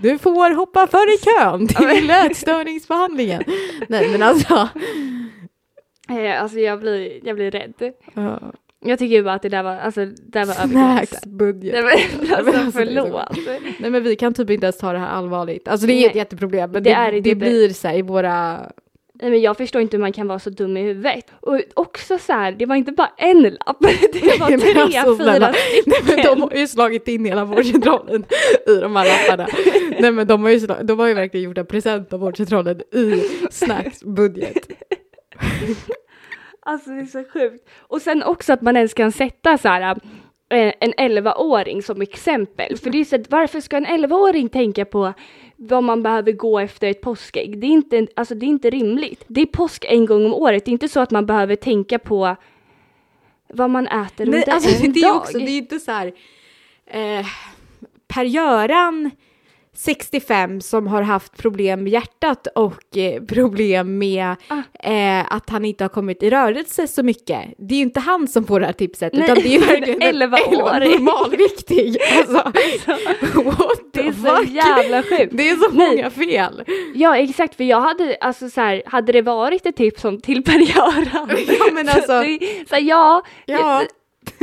[0.02, 3.42] Du får hoppa före kön till ätstörningsbehandlingen.
[3.88, 4.68] Nej men alltså.
[6.10, 7.74] Eh, Alltså jag blir, jag blir rädd.
[8.14, 8.52] Ja.
[8.84, 10.54] Jag tycker bara att det där var, alltså det där var.
[10.54, 11.72] Snacksbudget.
[11.72, 13.36] Nej men alltså alltså, så förlåt.
[13.78, 15.68] Nej men vi kan typ inte ens ta det här allvarligt.
[15.68, 16.16] Alltså det är ett Nej.
[16.16, 18.60] jätteproblem men Det det, är det, det blir så här i våra...
[19.22, 21.24] Nej men jag förstår inte hur man kan vara så dum i huvudet.
[21.40, 23.76] Och också så här, det var inte bara en lapp,
[24.12, 25.50] det var tre, alltså, fyra snälla.
[25.50, 26.24] Nej men stycken.
[26.24, 28.24] de har ju slagit in hela vårdcentralen
[28.66, 29.48] i de här lapparna.
[30.00, 32.80] Nej men de har ju, slag, de har ju verkligen gjort en present av vårdcentralen
[32.80, 34.68] i snacksbudget.
[36.66, 37.68] Alltså det är så sjukt.
[37.78, 39.96] Och sen också att man ens kan sätta så här
[40.50, 42.76] eh, en 11-åring som exempel.
[42.76, 45.12] För det är så att varför ska en 11-åring tänka på
[45.68, 47.58] vad man behöver gå efter ett påskägg?
[47.58, 49.24] Det är inte, alltså det är inte rimligt.
[49.28, 50.64] Det är påsk en gång om året.
[50.64, 52.36] Det är inte så att man behöver tänka på
[53.48, 55.16] vad man äter under alltså, en det är dag.
[55.16, 56.12] också, det är inte så här
[56.86, 57.26] eh,
[58.06, 59.10] Per-Göran
[59.76, 64.88] 65 som har haft problem med hjärtat och eh, problem med Ah.
[64.90, 67.40] eh, att han inte har kommit i rörelse så mycket.
[67.58, 69.58] Det är ju inte han som får det här tipset Nej, utan det är ju
[69.66, 70.90] verkligen en 11-åring.
[71.04, 71.96] normalviktig.
[72.18, 72.52] Alltså,
[73.44, 74.48] what Det är så fuck?
[74.48, 75.32] jävla sjukt.
[75.36, 75.88] Det är så Nej.
[75.96, 76.64] många fel.
[76.94, 80.42] Ja exakt, för jag hade, alltså så här, hade det varit ett tips om till
[80.44, 81.30] Per-Göran.
[81.58, 83.82] Ja men alltså, det- så här, ja, ja.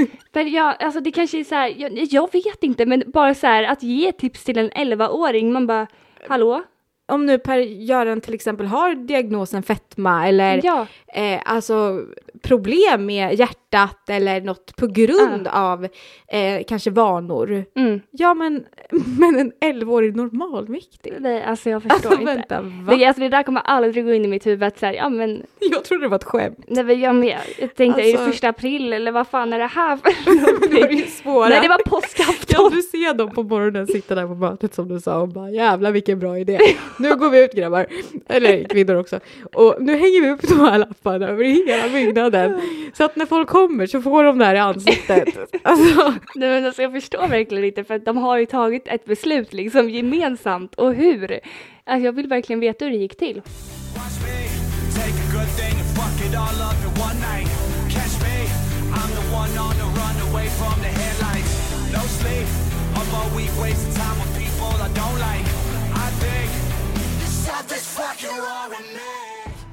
[0.34, 3.48] Men jag, alltså det kanske är så här, jag, jag vet inte, men bara så
[3.48, 5.88] här att ge tips till en 11-åring, man bara,
[6.28, 6.64] hallå?
[7.08, 12.06] Om nu Per-Göran till exempel har diagnosen fetma eller Ja, eh, alltså
[12.42, 15.84] problem med hjärtat eller något på grund av
[16.28, 17.66] eh, kanske vanor.
[17.76, 18.02] mm.
[18.12, 18.64] Ja men,
[19.20, 21.14] men en 11-årig normalviktig.
[21.20, 22.34] Nej, alltså jag förstår Alltså inte.
[22.36, 22.96] vänta, va?
[22.96, 25.44] Det, alltså det där kommer aldrig gå in i mitt huvud att säga, ja men,
[25.72, 26.58] Jag trodde det var ett skämt.
[26.68, 27.38] nej, men jag med.
[27.60, 30.82] Jag tänkte, är det Alltså- första april eller vad fan är det här för Det
[30.82, 31.50] var ju svåra.
[31.50, 32.72] Nej, det var Ja, påskafton.
[32.72, 35.92] du ser dem på morgonen sitta där på mötet som du sa och bara jävlar
[35.92, 36.60] vilken bra idé.
[37.00, 37.86] Nu går vi ut grabbar,
[38.28, 39.20] eller kvinnor också.
[39.54, 42.29] Och nu hänger vi upp de här lapparna över hela byggnaden.
[42.94, 45.28] Så att när folk kommer så får de det här i ansiktet.
[45.64, 49.06] Alltså, Nej, men alltså jag förstår verkligen inte, för att de har ju tagit ett
[49.06, 51.40] beslut liksom gemensamt, och hur?
[51.84, 53.42] Alltså jag vill verkligen veta hur det gick till.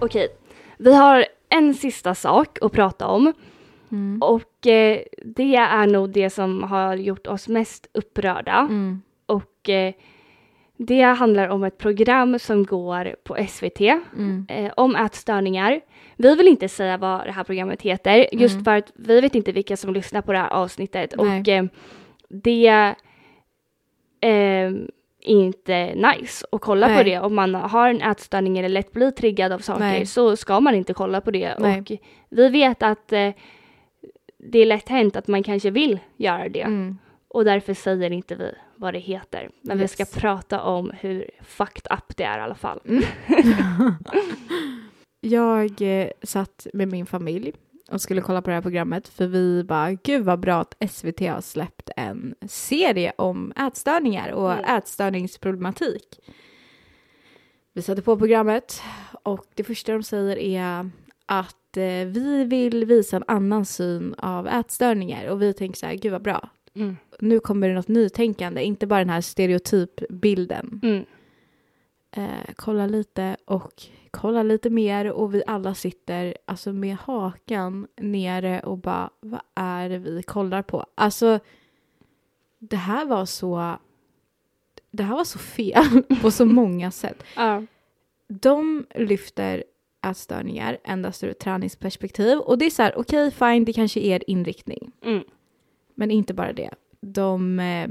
[0.00, 0.28] Okej,
[0.78, 3.32] vi har en sista sak att prata om.
[4.20, 8.68] Och eh, det är nog det som har gjort oss mest upprörda.
[9.26, 9.94] Och eh,
[10.76, 13.80] det handlar om ett program som går på SVT
[14.48, 15.80] eh, om ätstörningar.
[16.16, 19.52] Vi vill inte säga vad det här programmet heter just för att vi vet inte
[19.52, 21.14] vilka som lyssnar på det här avsnittet.
[21.16, 21.40] Nej.
[21.40, 21.64] Och eh,
[22.28, 22.94] det
[24.20, 24.70] eh,
[25.26, 27.04] inte nice att kolla på Nej.
[27.04, 27.18] det.
[27.20, 30.06] Om man har en ätstörning eller lätt blir triggad av saker Nej.
[30.06, 31.54] så ska man inte kolla på det.
[31.58, 31.80] Nej.
[31.80, 31.90] Och
[32.30, 33.30] vi vet att eh,
[34.38, 36.60] det är lätt hänt att man kanske vill göra det.
[36.62, 36.98] mm.
[37.28, 39.48] Och därför säger inte vi vad det heter.
[39.62, 39.92] Men Yes.
[40.00, 42.80] vi ska prata om hur fucked up det är i alla fall.
[45.20, 47.52] Jag eh, satt med min familj
[47.90, 51.20] och skulle kolla på det här programmet för vi bara, gud vad bra att SVT
[51.20, 54.64] har släppt en serie om ätstörningar och Mm.
[54.64, 56.20] ätstörningsproblematik.
[57.72, 58.82] Vi satte på programmet
[59.22, 60.90] och det första de säger är
[61.26, 65.94] att eh, vi vill visa en annan syn av ätstörningar och vi tänker så här,
[65.94, 66.48] gud vad bra.
[66.74, 66.96] Mm.
[67.20, 70.80] Nu kommer det något nytänkande, inte bara den här stereotypbilden.
[70.82, 71.04] Mm.
[72.10, 73.82] Eh, kolla lite och
[74.16, 79.88] kolla lite mer och vi alla sitter alltså med hakan nere och bara vad är
[79.88, 80.86] det vi kollar på?
[80.94, 81.38] Alltså
[82.58, 83.76] det här var så
[84.90, 87.22] det här var så fel på så många sätt.
[87.36, 87.62] Ja.
[88.28, 89.64] De lyfter
[90.06, 94.04] ätstörningar endast ur ett träningsperspektiv och det är så här okej fine det kanske är
[94.14, 95.24] er inriktning Mm.
[95.94, 96.70] men inte bara det.
[97.00, 97.88] De eh,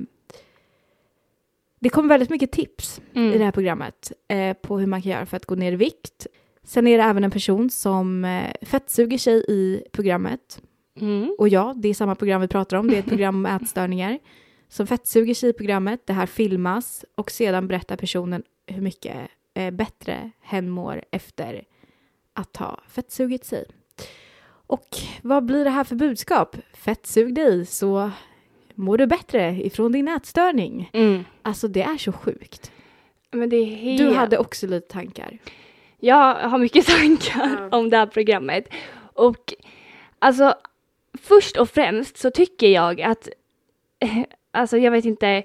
[1.85, 3.41] det kommer väldigt mycket tips i det Mm.
[3.41, 6.27] här programmet eh, på hur man kan göra för att gå ner i vikt.
[6.63, 10.61] Sen är det även en person som eh, fettsuger sig i programmet.
[11.01, 11.35] Mm.
[11.39, 12.87] Och ja, det är samma program vi pratar om.
[12.87, 14.19] Det är ett program om ätstörningar.
[14.67, 16.01] Som fettsuger sig i programmet.
[16.07, 19.15] Det här filmas och sedan berättar personen hur mycket
[19.53, 21.63] eh, bättre hen mår efter
[22.33, 23.65] att ha fettsugit sig.
[24.67, 24.87] Och
[25.21, 26.55] vad blir det här för budskap?
[26.73, 28.11] Fettsug dig så
[28.75, 30.89] mår du bättre ifrån din ätstörning.
[30.93, 31.25] Mm.
[31.41, 32.71] Alltså det är så sjukt.
[33.31, 33.97] Men det är helt...
[33.97, 35.37] Du hade också lite tankar.
[35.99, 38.69] Jag har mycket tankar om det här programmet.
[39.13, 39.53] Och
[40.19, 40.53] alltså,
[41.21, 43.29] först och främst så tycker jag att,
[44.51, 45.43] alltså jag vet inte,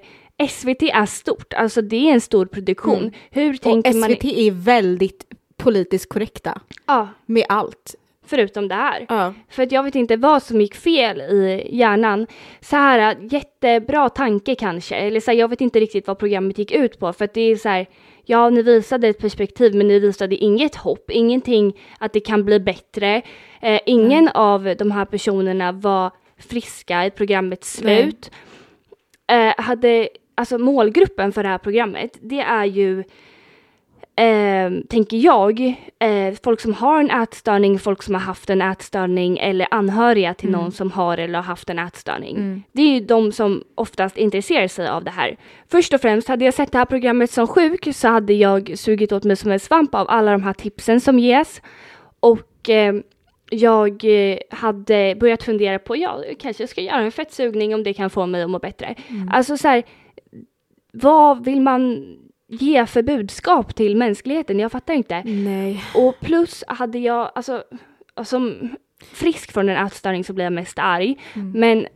[0.49, 2.97] SVT är stort, alltså det är en stor produktion.
[2.97, 3.13] Mm.
[3.29, 4.09] Hur Och tänker man?
[4.09, 5.25] SVT är väldigt
[5.57, 7.95] politiskt korrekta Ja, med allt.
[8.31, 9.05] Förutom det här.
[9.09, 9.33] Ja.
[9.49, 12.27] För att jag vet inte vad som gick fel i hjärnan.
[12.61, 16.71] Så här, jättebra tanke kanske, eller så här, jag vet inte riktigt vad programmet gick
[16.71, 17.13] ut på.
[17.13, 17.85] För att det är så här,
[18.25, 22.59] ja ni visade ett perspektiv men ni visade inget hopp, ingenting att det kan bli
[22.59, 23.21] bättre.
[23.61, 28.31] Eh, ingen av de här personerna var friska i programmets slut.
[29.31, 33.03] Eh, hade, alltså målgruppen för det här programmet, det är ju
[34.15, 35.59] eh, tänker jag,
[35.99, 40.49] eh, folk som har en ätstörning, folk som har haft en ätstörning eller anhöriga till
[40.49, 42.63] någon som har eller har haft en ätstörning.
[42.71, 45.37] Det är ju de som oftast intresserar sig av det här.
[45.71, 49.11] Först och främst, hade jag sett det här programmet som sjuk så hade jag sugit
[49.11, 51.61] åt mig som en svamp av alla de här tipsen som ges.
[52.19, 52.95] Och eh,
[53.49, 54.05] jag
[54.49, 58.25] hade börjat fundera på, ja, jag kanske ska göra en fettsugning om det kan få
[58.25, 58.95] mig att må bättre.
[59.31, 59.83] Alltså så här,
[60.93, 62.05] vad vill man
[62.51, 64.59] ge för budskap till mänskligheten?
[64.59, 65.23] Jag fattar inte.
[65.23, 65.83] Nej.
[65.95, 67.63] Och plus hade jag, alltså,
[68.23, 68.69] som
[69.11, 71.17] frisk från en ätstörning så blir jag mest arg.
[71.33, 71.51] Mm.
[71.51, 71.87] Men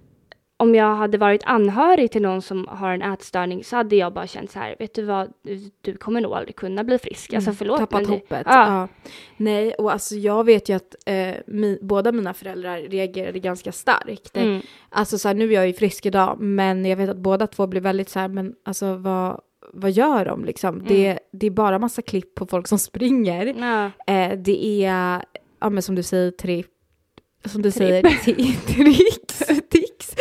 [0.58, 4.28] om jag hade varit anhörig till någon som har en ätstörning så hade jag bara
[4.28, 5.34] känt så här, vet du vad,
[5.82, 7.34] du, kommer nog aldrig kunna bli frisk.
[7.34, 7.78] Alltså förlåt.
[7.78, 7.88] Mm.
[7.88, 8.44] Tappat hoppet.
[8.46, 8.68] Ja.
[8.68, 8.88] Ja.
[9.38, 14.38] Nej, och alltså jag vet ju att eh, mi, båda mina föräldrar reagerade ganska starkt.
[14.38, 14.62] Mm.
[14.90, 17.68] Alltså så här, nu är jag ju frisk idag, men jag vet att båda två
[17.68, 19.42] blir väldigt så här, men alltså vad,
[19.74, 20.84] vad gör de liksom?
[20.88, 23.46] Det, det är bara massa klipp på folk som springer.
[23.46, 24.14] Ja.
[24.14, 25.26] Eh, det är,
[25.60, 26.72] ja men som du säger, tripp,
[27.46, 27.84] som du Tripp.
[27.84, 28.02] säger,
[28.74, 30.16] tricks, tics,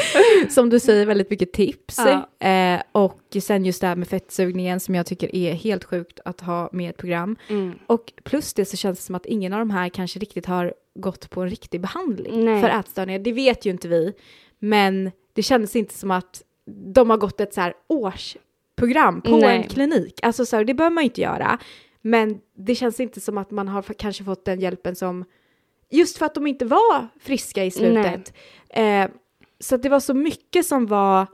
[0.54, 1.98] som du säger, väldigt mycket tips.
[1.98, 2.48] Ja.
[2.48, 6.40] Eh, och sen just det här med fettsugningen som jag tycker är helt sjukt att
[6.40, 7.36] ha med ett program.
[7.48, 7.78] Mm.
[7.86, 10.74] Och plus det så känns det som att ingen av de här kanske riktigt har
[10.94, 12.60] gått på en riktig behandling Nej.
[12.60, 13.18] för ätstörningar.
[13.18, 14.12] Det vet ju inte vi,
[14.58, 16.42] men det kändes inte som att
[16.94, 17.74] de har gått ett så här
[18.74, 19.56] årsprogram på Nej.
[19.56, 20.20] en klinik.
[20.22, 21.58] Alltså så här, det behöver man ju inte göra.
[22.02, 25.24] Men det känns inte som att man har kanske fått den hjälpen som,
[25.90, 28.32] just för att de inte var friska i slutet.
[28.68, 29.08] Eh,
[29.60, 31.26] så det var så mycket som var,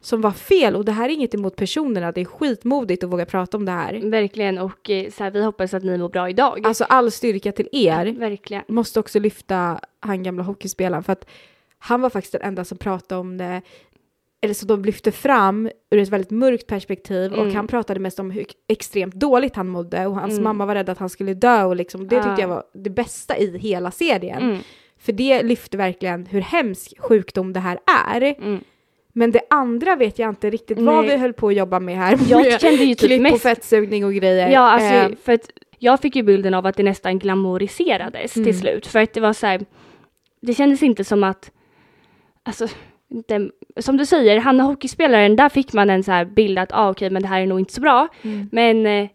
[0.00, 3.26] som var fel och det här är inget emot personerna, det är skitmodigt att våga
[3.26, 4.10] prata om det här.
[4.10, 6.66] Verkligen och eh, så här, vi hoppas att ni mår bra idag.
[6.66, 8.06] Alltså all styrka till er.
[8.18, 8.62] Verkligen.
[8.68, 11.26] Måste också lyfta han gamla hockeyspelaren för att
[11.78, 13.62] han var faktiskt den enda som pratade om det
[14.40, 17.54] eller så de lyfte fram ur ett väldigt mörkt perspektiv och Mm.
[17.56, 20.44] han pratade mest om hur extremt dåligt han mådde och hans Mm.
[20.44, 22.40] mamma var rädd att han skulle dö och liksom, det tyckte Ja.
[22.40, 24.42] jag var det bästa i hela serien.
[24.42, 24.58] Mm.
[25.00, 28.20] För det lyfte verkligen hur hemsk sjukdom det här är.
[28.22, 28.60] Mm.
[29.12, 31.06] Men det andra vet jag inte riktigt vad Nej.
[31.06, 32.18] vi höll på att jobba med här.
[32.28, 34.48] Jag kände ju typ klipp och mest- fettsugning och grejer.
[34.50, 38.44] Ja, alltså Eh, för att jag fick ju bilden av att det nästan glamoriserades Mm.
[38.46, 38.86] till slut.
[38.86, 39.64] För att det var så här,
[40.42, 41.50] det kändes inte som att,
[42.42, 42.66] alltså,
[43.10, 46.90] inte, som du säger, Hanna hockeyspelaren, där fick man en så här bild att, ah,
[46.90, 48.08] okej, men det här är nog inte så bra.
[48.22, 48.48] Mm.
[48.52, 49.08] Men eh,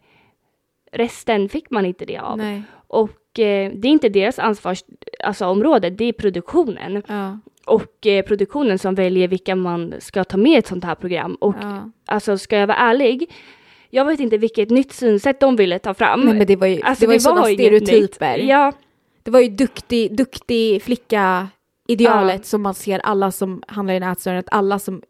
[0.92, 2.38] resten fick man inte det av.
[2.38, 2.62] nej.
[2.86, 7.02] Och eh, det är inte deras ansvarsområde, alltså, det är produktionen.
[7.08, 10.94] Ja, Och eh, produktionen som väljer vilka man ska ta med i ett sånt här
[10.94, 11.34] program.
[11.34, 11.90] Och ja.
[12.06, 13.30] alltså, ska jag vara ärlig,
[13.90, 16.20] jag vet inte vilket nytt synsätt de ville ta fram.
[16.20, 18.38] Nej men det var ju, Alltså, det var ju sådana stereotyper.
[18.38, 18.72] Ja,
[19.22, 21.48] Det var ju duktig, duktig flicka
[21.88, 22.42] idealet Ja.
[22.44, 25.02] som man ser alla som handlar i en ätstörning, att alla som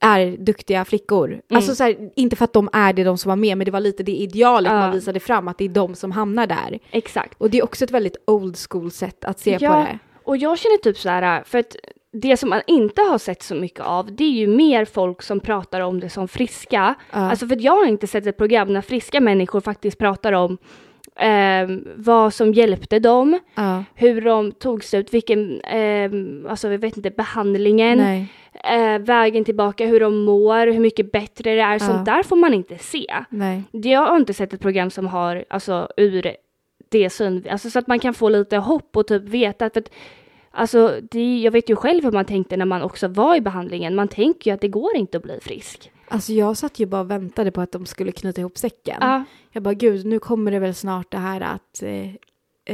[0.00, 1.28] är duktiga flickor.
[1.28, 1.40] Mm.
[1.54, 3.70] Alltså så här, inte för att de är det de som var med, men det
[3.70, 4.78] var lite det idealet Ja.
[4.78, 6.78] man visade fram, att det är de som hamnar där.
[6.90, 7.34] exakt.
[7.40, 9.72] Och det är också ett väldigt old school sätt att se Ja.
[9.72, 9.98] på det.
[10.24, 11.76] Och jag känner typ så här, för att
[12.12, 15.40] det som man inte har sett så mycket av, det är ju mer folk som
[15.40, 16.94] pratar om det som friska.
[17.12, 17.16] Ja.
[17.18, 20.58] Alltså för att jag har inte sett ett program när friska människor faktiskt pratar om
[21.18, 23.84] ehm, vad som hjälpte dem, Ja.
[23.94, 28.00] hur de tog sig ut, vilken, ehm, alltså jag vet inte, behandlingen,
[28.64, 31.72] eh, vägen tillbaka, hur de mår, hur mycket bättre det är.
[31.72, 31.78] Ja.
[31.78, 33.06] Sånt där får man inte se.
[33.30, 33.62] Nej.
[33.72, 36.32] Jag har inte sett ett program som har, alltså ur
[36.90, 39.90] det syn, alltså så att man kan få lite hopp och typ veta för att
[40.50, 43.94] Alltså, det, jag vet ju själv hur man tänkte när man också var i behandlingen.
[43.94, 45.90] Man tänker ju att det går inte att bli frisk.
[46.10, 48.98] Alltså jag satt ju bara och väntade på att de skulle knyta ihop säcken.
[49.00, 52.14] Ja, Jag bara, gud, nu kommer det väl snart det här att eh,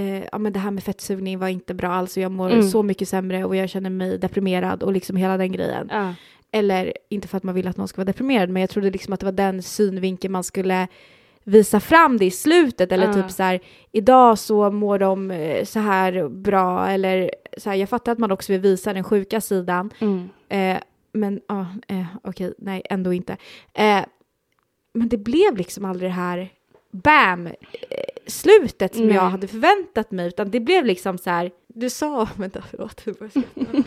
[0.03, 2.63] eh, ja, men det här med fettsugning var inte bra alls och jag mår Mm.
[2.71, 5.89] så mycket sämre och jag känner mig deprimerad och liksom hela den grejen.
[5.91, 6.15] ja,
[6.53, 9.13] Eller inte för att man vill att någon ska vara deprimerad, men jag trodde liksom
[9.15, 10.89] att det var den synvinkeln man skulle
[11.47, 13.13] visa fram det i slutet eller Ja.
[13.15, 13.61] typ så här
[13.93, 18.31] idag så mår de eh, så här bra eller så här, jag fattar att man
[18.33, 20.79] också vill visa den sjuka sidan mm, Eh,
[21.15, 23.37] men ja, eh, okej, nej, ändå inte.
[23.73, 24.05] Eh,
[24.93, 26.49] men det blev liksom aldrig det här,
[26.91, 27.53] bam, eh,
[28.27, 29.15] slutet som Nej.
[29.17, 33.05] jag hade förväntat mig, utan det blev liksom så här, du sa, vänta förlåt.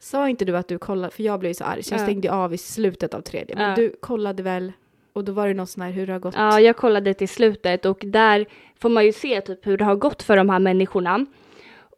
[0.00, 2.04] Sa inte du att du kollade, för jag blev ju så arg så jag Ja.
[2.04, 3.76] stängde av i slutet av tredje, men Ja.
[3.76, 4.72] du kollade väl,
[5.12, 6.34] och då var det något sån här hur det har gått.
[6.36, 8.46] Ja, jag kollade till slutet och där
[8.80, 11.26] får man ju se typ hur det har gått för de här människorna.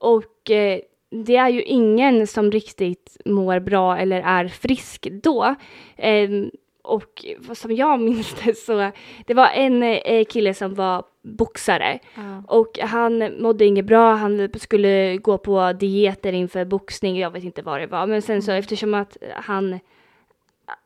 [0.01, 0.81] Och eh,
[1.15, 5.55] det är ju ingen som riktigt mår bra eller är frisk då.
[5.97, 6.51] Ehm,
[6.83, 8.91] och som jag minns det så,
[9.27, 12.43] det var en eh, kille som var boxare Ja.
[12.49, 17.63] och han mådde inget bra, han skulle gå på dieter inför boxning, jag vet inte
[17.63, 19.79] vad det var, men sen så eftersom att han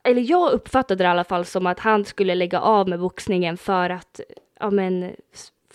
[0.03, 3.57] eller jag uppfattade det i alla fall som att han skulle lägga av med boxningen
[3.57, 4.20] för att
[4.61, 5.11] ja, men,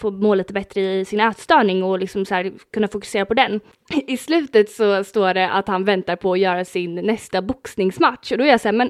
[0.04, 3.60] få må lite bättre i sin ätstörning och liksom så här, kunna fokusera på den.
[4.08, 8.38] I slutet så står det att han väntar på att göra sin nästa boxningsmatch och
[8.38, 8.90] då är jag så här, men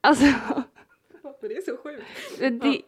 [0.00, 0.24] alltså
[1.40, 2.62] Det är så sjukt.
[2.62, 2.82] det,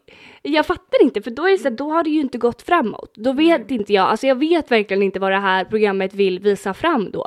[0.50, 2.62] jag fattar inte, för då är det så här, då har det ju inte gått
[2.62, 3.12] framåt.
[3.14, 6.74] Då vet inte jag, alltså jag vet verkligen inte vad det här programmet vill visa
[6.74, 7.26] fram då.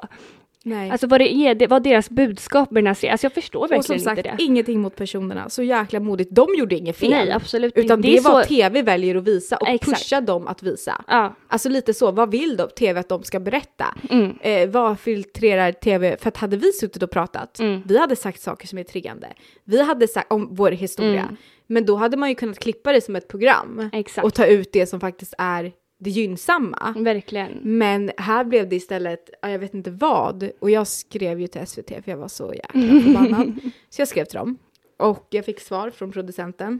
[0.63, 0.89] Nej.
[0.91, 3.67] Alltså vad det är, det, deras budskap med den här serien, alltså jag förstår och
[3.69, 4.43] som verkligen sagt, inte det.
[4.43, 6.29] ingenting mot personerna, så jäkla modigt.
[6.35, 7.09] De gjorde inget fel.
[7.09, 9.99] Nej, absolut Utan det, är är vad så- tv väljer att visa och Exakt.
[10.03, 11.03] pusha dem att visa.
[11.07, 13.85] Ja, Alltså lite så, vad vill då tv att de ska berätta?
[14.09, 16.17] mm, Eh, vad filtrerar tv?
[16.17, 17.81] För att hade vi suttit och pratat, Mm.
[17.85, 19.27] vi hade sagt saker som är triggande.
[19.63, 21.21] Vi hade sagt om vår historia.
[21.21, 21.35] Mm.
[21.67, 24.25] Men då hade man ju kunnat klippa det som ett program exakt.
[24.25, 26.93] och ta ut det som faktiskt är det gynnsamma.
[26.97, 27.59] Verkligen.
[27.61, 31.67] Men här blev det istället, ja, jag vet inte vad, och jag skrev ju till
[31.67, 33.59] SVT för jag var så jäkla förbannad.
[33.89, 34.57] Så jag skrev till dem
[34.97, 36.79] och jag fick svar från producenten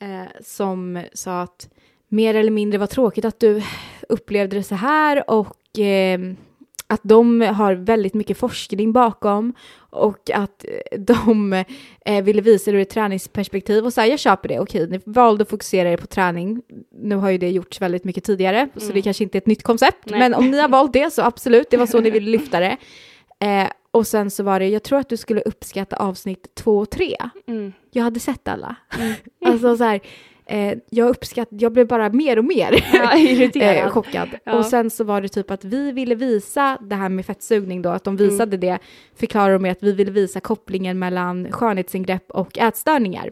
[0.00, 1.68] eh, som sa att
[2.08, 3.62] mer eller mindre var tråkigt att du
[4.08, 6.20] upplevde det så här och eh,
[6.88, 9.54] att de har väldigt mycket forskning bakom
[9.90, 11.52] och att eh, de
[12.04, 15.42] eh, ville visa det ur ett träningsperspektiv och här, jag köper det, okej, ni valde
[15.42, 16.62] att fokusera er på träning.
[16.90, 19.62] Nu har ju det gjorts väldigt mycket tidigare, så det kanske inte är ett nytt
[19.62, 20.18] koncept, Nej.
[20.18, 22.76] men om ni har valt det så absolut, det var så ni ville lyfta det.
[23.40, 26.90] Eh, och sen så var det, jag tror att du skulle uppskatta avsnitt två och
[26.90, 27.16] tre.
[27.46, 27.72] Mm.
[27.90, 28.76] Jag hade sett alla.
[29.44, 30.00] alltså så här,
[30.48, 33.12] eh, jag uppskatt, jag blev bara mer och mer Ja,
[33.84, 34.28] eh, chockad.
[34.44, 34.58] Ja.
[34.58, 37.88] Och sen så var det typ att vi ville visa det här med fettsugning då,
[37.88, 38.78] att de visade det,
[39.16, 43.30] förklarar de med att vi ville visa kopplingen mellan skönhetsingrepp och ätstörningar.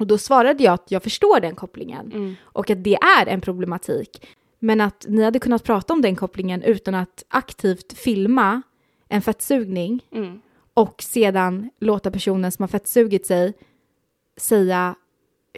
[0.00, 2.34] Och då svarade jag att jag förstår den kopplingen Mm.
[2.42, 4.26] och att det är en problematik.
[4.58, 8.62] Men att ni hade kunnat prata om den kopplingen utan att aktivt filma
[9.08, 10.40] en fettsugning Mm.
[10.74, 13.52] och sedan låta personen som har fettsugit sig
[14.36, 14.94] säga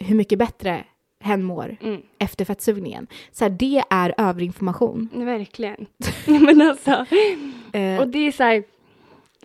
[0.01, 0.83] hur mycket bättre
[1.23, 2.01] hen mår Mm.
[2.19, 3.07] efter fettsugningen.
[3.31, 5.09] Så här, det är överinformation.
[5.13, 5.85] Verkligen.
[6.25, 7.05] Men alltså,
[7.73, 8.63] Eh, och det är så här,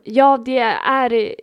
[0.04, 1.34] ja det är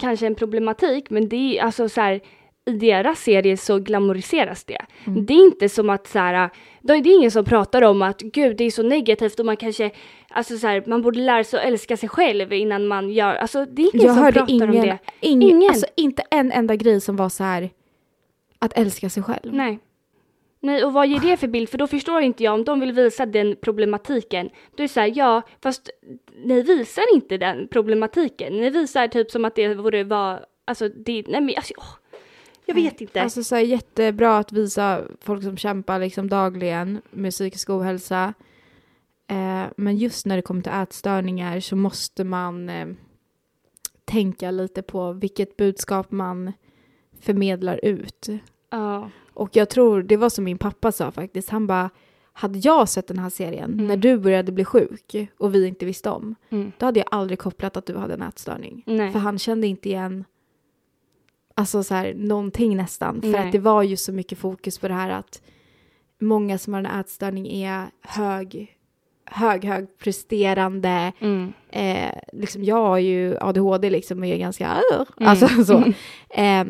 [0.00, 2.20] kanske en problematik, men det är alltså så här,
[2.66, 4.78] i deras serie så glamoriseras det.
[5.04, 5.26] Mm.
[5.26, 6.50] Det är inte som att så här,
[6.80, 9.56] då är det ingen som pratar om att gud det är så negativt och man
[9.56, 9.90] kanske,
[10.28, 13.64] alltså så här, man borde lära sig att älska sig själv innan man gör, alltså
[13.66, 14.98] det är ingen jag som pratar om ingen, det.
[15.20, 15.68] ingen, Ingen.
[15.70, 17.70] Alltså, inte en enda grej som var så här
[18.60, 19.54] att älska sig själv.
[19.54, 19.78] Nej.
[20.62, 21.68] Nej, och vad ger det för bild?
[21.68, 24.50] För då förstår inte jag om de vill visa den problematiken.
[24.76, 25.90] Då är det så här, ja, fast
[26.44, 28.52] ni visar inte den problematiken.
[28.52, 32.20] Ni visar typ som att det vore var, alltså det, nej men alltså, åh,
[32.66, 33.22] jag vet inte.
[33.22, 38.34] Alltså så här, jättebra att visa folk som kämpar liksom dagligen med psykisk ohälsa.
[39.26, 42.88] Eh, men just när det kommer till ätstörningar så måste man eh,
[44.04, 46.52] tänka lite på vilket budskap man
[47.20, 48.28] förmedlar ut.
[48.70, 51.90] ja, Och jag tror, det var som min pappa sa faktiskt, han bara,
[52.32, 53.86] hade jag sett den här serien Mm.
[53.86, 57.38] när du började bli sjuk och vi inte visste om, mm, då hade jag aldrig
[57.38, 58.82] kopplat att du hade en ätstörning.
[58.86, 60.24] nej, För han kände inte igen
[61.54, 63.20] alltså så här, någonting nästan.
[63.20, 63.46] För Nej.
[63.46, 65.42] att det var ju så mycket fokus på det här att
[66.20, 68.76] många som har en ätstörning är hög,
[69.24, 71.12] hög, hög presterande.
[71.18, 75.06] mm, Eh, liksom jag har ju ADHD liksom och är ganska, Mm.
[75.18, 75.78] alltså så.
[76.40, 76.64] Eh,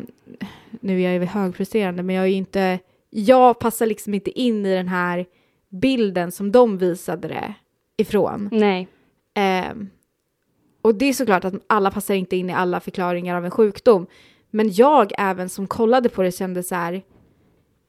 [0.79, 2.79] nu är jag ju högpresterande men jag är ju inte,
[3.09, 5.25] jag passar liksom inte in i den här
[5.69, 7.53] bilden som de visade det
[7.97, 8.49] ifrån.
[8.51, 8.87] nej,
[9.33, 9.89] Ehm,
[10.81, 14.07] och det är såklart att alla passar inte in i alla förklaringar av en sjukdom.
[14.49, 17.01] Men jag även som kollade på det kände så här,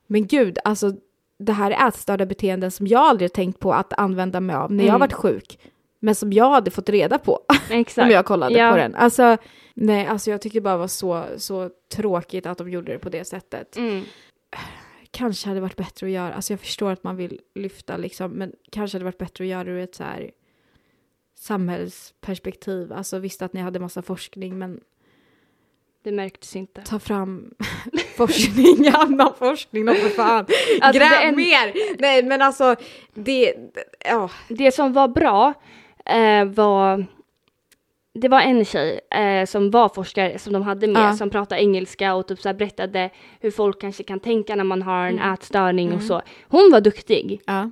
[0.07, 0.93] men gud, alltså
[1.39, 4.85] det här är ätstörda beteenden som jag aldrig tänkt på att använda mig av när
[4.85, 5.01] jag Mm.
[5.01, 5.59] varit sjuk.
[6.05, 7.41] Men som jag hade fått reda på
[7.97, 8.71] om jag kollade Ja.
[8.71, 8.95] på den.
[8.95, 9.37] Alltså,
[9.75, 13.09] nej, alltså jag tycker det bara var så, så tråkigt att de gjorde det på
[13.09, 13.77] det sättet.
[13.77, 14.05] Mm,
[15.11, 18.53] Kanske hade varit bättre att göra, alltså jag förstår att man vill lyfta liksom, men
[18.73, 20.31] kanske hade varit bättre att göra det ur ett så här
[21.63, 22.93] samhällsperspektiv.
[22.93, 24.81] Alltså visst att ni hade massa forskning, men
[26.05, 26.83] Det märktes inte.
[26.83, 27.55] Ta fram
[28.17, 30.47] forskning, annan forskning då för fan.
[30.81, 31.73] Alltså, Gräv det en- mer!
[31.99, 32.77] Nej men alltså,
[33.15, 33.55] det,
[34.05, 34.31] ja.
[34.49, 35.55] Det som var bra
[36.05, 37.07] eh, var
[38.15, 41.13] det var en tjej eh, som var forskare som de hade med Ja.
[41.17, 44.83] som pratade engelska och typ så här berättade hur folk kanske kan tänka när man
[44.83, 45.33] har en Mm.
[45.35, 46.23] ätstörning och så.
[46.49, 47.71] Hon var duktig ja.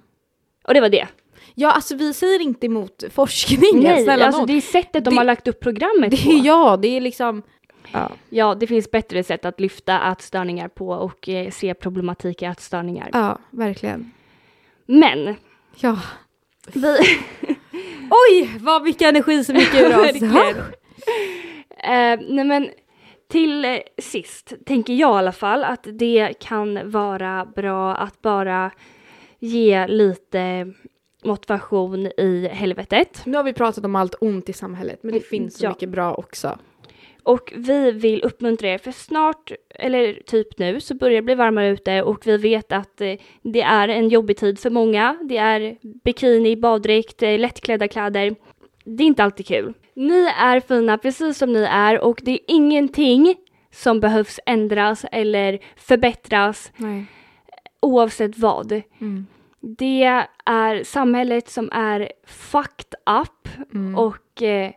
[0.65, 1.09] och det var det.
[1.55, 5.17] Ja alltså vi säger inte emot forskningen, Nej, snälla alltså det är sättet de Det-
[5.17, 6.33] har lagt upp programmet det på.
[6.33, 7.43] ja, det är liksom,
[7.93, 8.11] ja.
[8.29, 13.11] Ja, det finns bättre sätt att lyfta ätstörningar på och eh, se problematik i ätstörningar.
[13.13, 14.11] ja, verkligen.
[14.87, 15.35] Men
[15.77, 15.99] Ja.
[16.73, 16.97] vi,
[18.11, 20.23] Oj, vad mycket energi som gick ur oss.
[21.83, 22.69] Eh, nej men
[23.29, 28.71] till eh, sist tänker jag i alla fall att det kan vara bra att bara
[29.39, 30.73] ge lite
[31.25, 33.23] motivation i helvetet.
[33.27, 35.69] Nu har vi pratat om allt ont i samhället, men det finns så Ja.
[35.71, 36.59] mycket bra också.
[37.23, 41.69] Och vi vill uppmuntra er för snart, eller typ nu, så börjar det bli varmare
[41.69, 45.17] ute och vi vet att eh, det är en jobbig tid för många.
[45.23, 48.35] Det är bikini, baddräkt, eh, lättklädda kläder.
[48.85, 49.75] Det är inte alltid kul.
[49.95, 53.37] Ni är fina precis som ni är och det är ingenting
[53.73, 57.05] som behövs ändras eller förbättras Nej.
[57.81, 58.73] oavsett vad.
[59.01, 59.27] Mm.
[59.61, 60.05] Det
[60.45, 63.95] är samhället som är fucked up Mm.
[63.99, 64.71] och eh,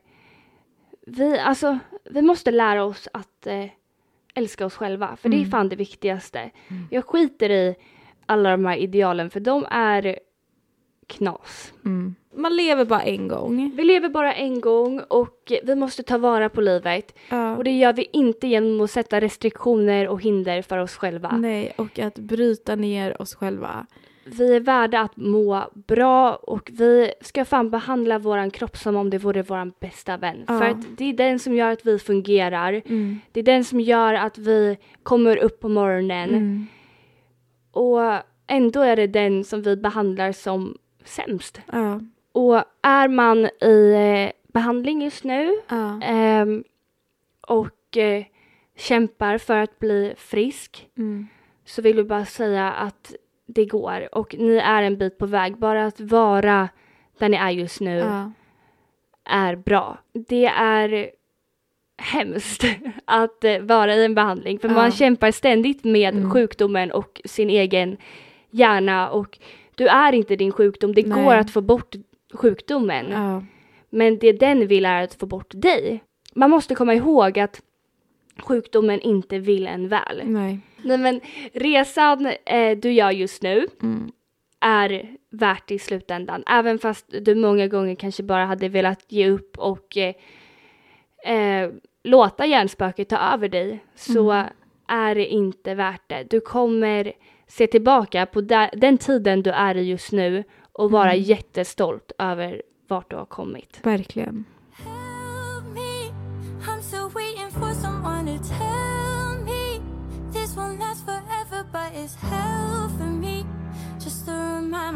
[1.08, 1.80] vi, alltså,
[2.10, 3.66] vi måste lära oss att eh,
[4.36, 5.52] älska oss själva, för det är Mm.
[5.52, 6.50] fan det viktigaste.
[6.90, 7.76] Jag skiter i
[8.26, 10.20] alla de här idealen, för de är
[11.08, 11.74] knas.
[11.86, 12.16] Mm.
[12.36, 13.72] Man lever bara en gång.
[13.76, 17.16] Vi lever bara en gång och vi måste ta vara på livet.
[17.30, 17.58] Ja.
[17.58, 21.38] Och det gör vi inte genom att sätta restriktioner och hinder för oss själva.
[21.38, 23.86] Nej, och att bryta ner oss själva.
[24.26, 29.10] Vi är värda att må bra och vi ska fan behandla våran kropp som om
[29.10, 30.44] det vore våran bästa vän.
[30.48, 30.60] Ja.
[30.60, 32.82] För att det är den som gör att vi fungerar.
[32.86, 33.20] Mm.
[33.32, 36.30] Det är den som gör att vi kommer upp på morgonen.
[36.30, 36.68] Mm.
[37.72, 38.00] Och
[38.48, 41.62] ändå är det den som vi behandlar som sämst.
[41.72, 42.00] Ja.
[42.32, 46.02] Och är man i eh, behandling just nu Ja.
[46.04, 46.64] ehm,
[47.48, 48.24] och eh,
[48.78, 51.28] kämpar för att bli frisk Mm.
[51.66, 53.14] så vill jag bara säga att
[53.56, 55.58] det går och ni är en bit på väg.
[55.58, 56.70] Bara att vara
[57.18, 58.32] där ni är just nu Ja.
[59.30, 59.98] är bra.
[60.30, 61.10] Det är
[61.98, 62.64] hemskt
[63.06, 64.74] att eh, vara i en behandling för Ja.
[64.76, 66.32] man kämpar ständigt med Mm.
[66.32, 67.98] sjukdomen och sin egen
[68.52, 69.40] hjärna och
[69.76, 70.94] du är inte din sjukdom.
[70.96, 71.24] Det Nej.
[71.24, 71.96] går att få bort
[72.34, 73.06] sjukdomen.
[73.12, 73.44] Ja.
[73.90, 76.04] Men det den vill är att få bort dig.
[76.36, 77.62] Man måste komma ihåg att
[78.44, 80.22] sjukdomen inte vill en väl.
[80.24, 80.60] Nej.
[80.84, 81.22] Nej men
[81.54, 84.12] resan eh, du gör just nu Mm.
[84.60, 86.44] är värt i slutändan.
[86.48, 90.16] Även fast du många gånger kanske bara hade velat ge upp och eh,
[91.36, 91.70] eh,
[92.04, 94.44] låta hjärnspöket ta över dig så
[94.88, 96.26] är det inte värt det.
[96.30, 97.14] Du kommer
[97.48, 98.42] se tillbaka på
[98.74, 103.80] den tiden du är i just nu och vara jättestolt över vart du har kommit.
[103.84, 104.46] Verkligen.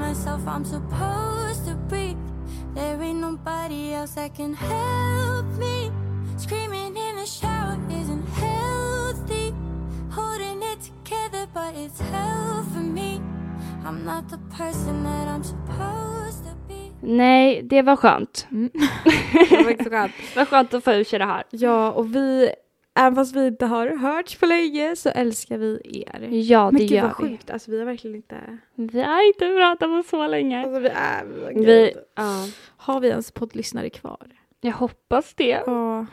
[0.07, 2.17] Myself I'm supposed to breathe.
[2.75, 5.91] There ain't nobody else that can help me.
[6.37, 9.53] Screaming in the shower isn't healthy.
[10.09, 13.21] Holding it together, but it's hell for me.
[13.85, 16.91] I'm not the person that I'm supposed to be.
[17.01, 18.47] Nej, det var skönt.
[19.49, 20.13] Det var skönt.
[20.33, 21.43] Det var skönt att få ur sig det här.
[21.49, 22.49] Ja, och vi,
[22.97, 26.27] även fast vi inte har hörts på länge så älskar vi er.
[26.31, 27.29] Ja, det Men gud gör vad vi.
[27.29, 28.57] sjukt, alltså vi har verkligen inte...
[28.75, 30.63] Vi har inte pratat på så länge.
[30.63, 31.25] Alltså vi är...
[31.65, 34.27] Vi, ja, Har vi ens poddlyssnare kvar?
[34.61, 35.63] jag hoppas det.
[35.65, 36.05] Ja.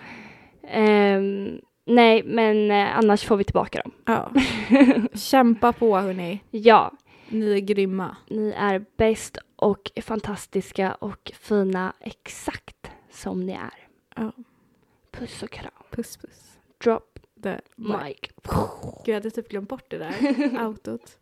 [0.69, 3.93] Ehm, nej, men eh, annars får vi tillbaka dem.
[4.07, 4.31] ja.
[5.15, 6.41] Kämpa på hörni.
[6.51, 6.93] Ja,
[7.29, 8.17] Ni är grymma.
[8.31, 13.87] ni är bäst och fantastiska och fina exakt som ni är.
[14.17, 14.33] Ja.
[15.13, 15.71] Puss och kram.
[15.91, 16.54] Puss puss.
[16.85, 18.17] Drop The mic.
[19.05, 20.65] Gud, jag hade typ glömt bort det där.
[20.67, 21.19] Outot.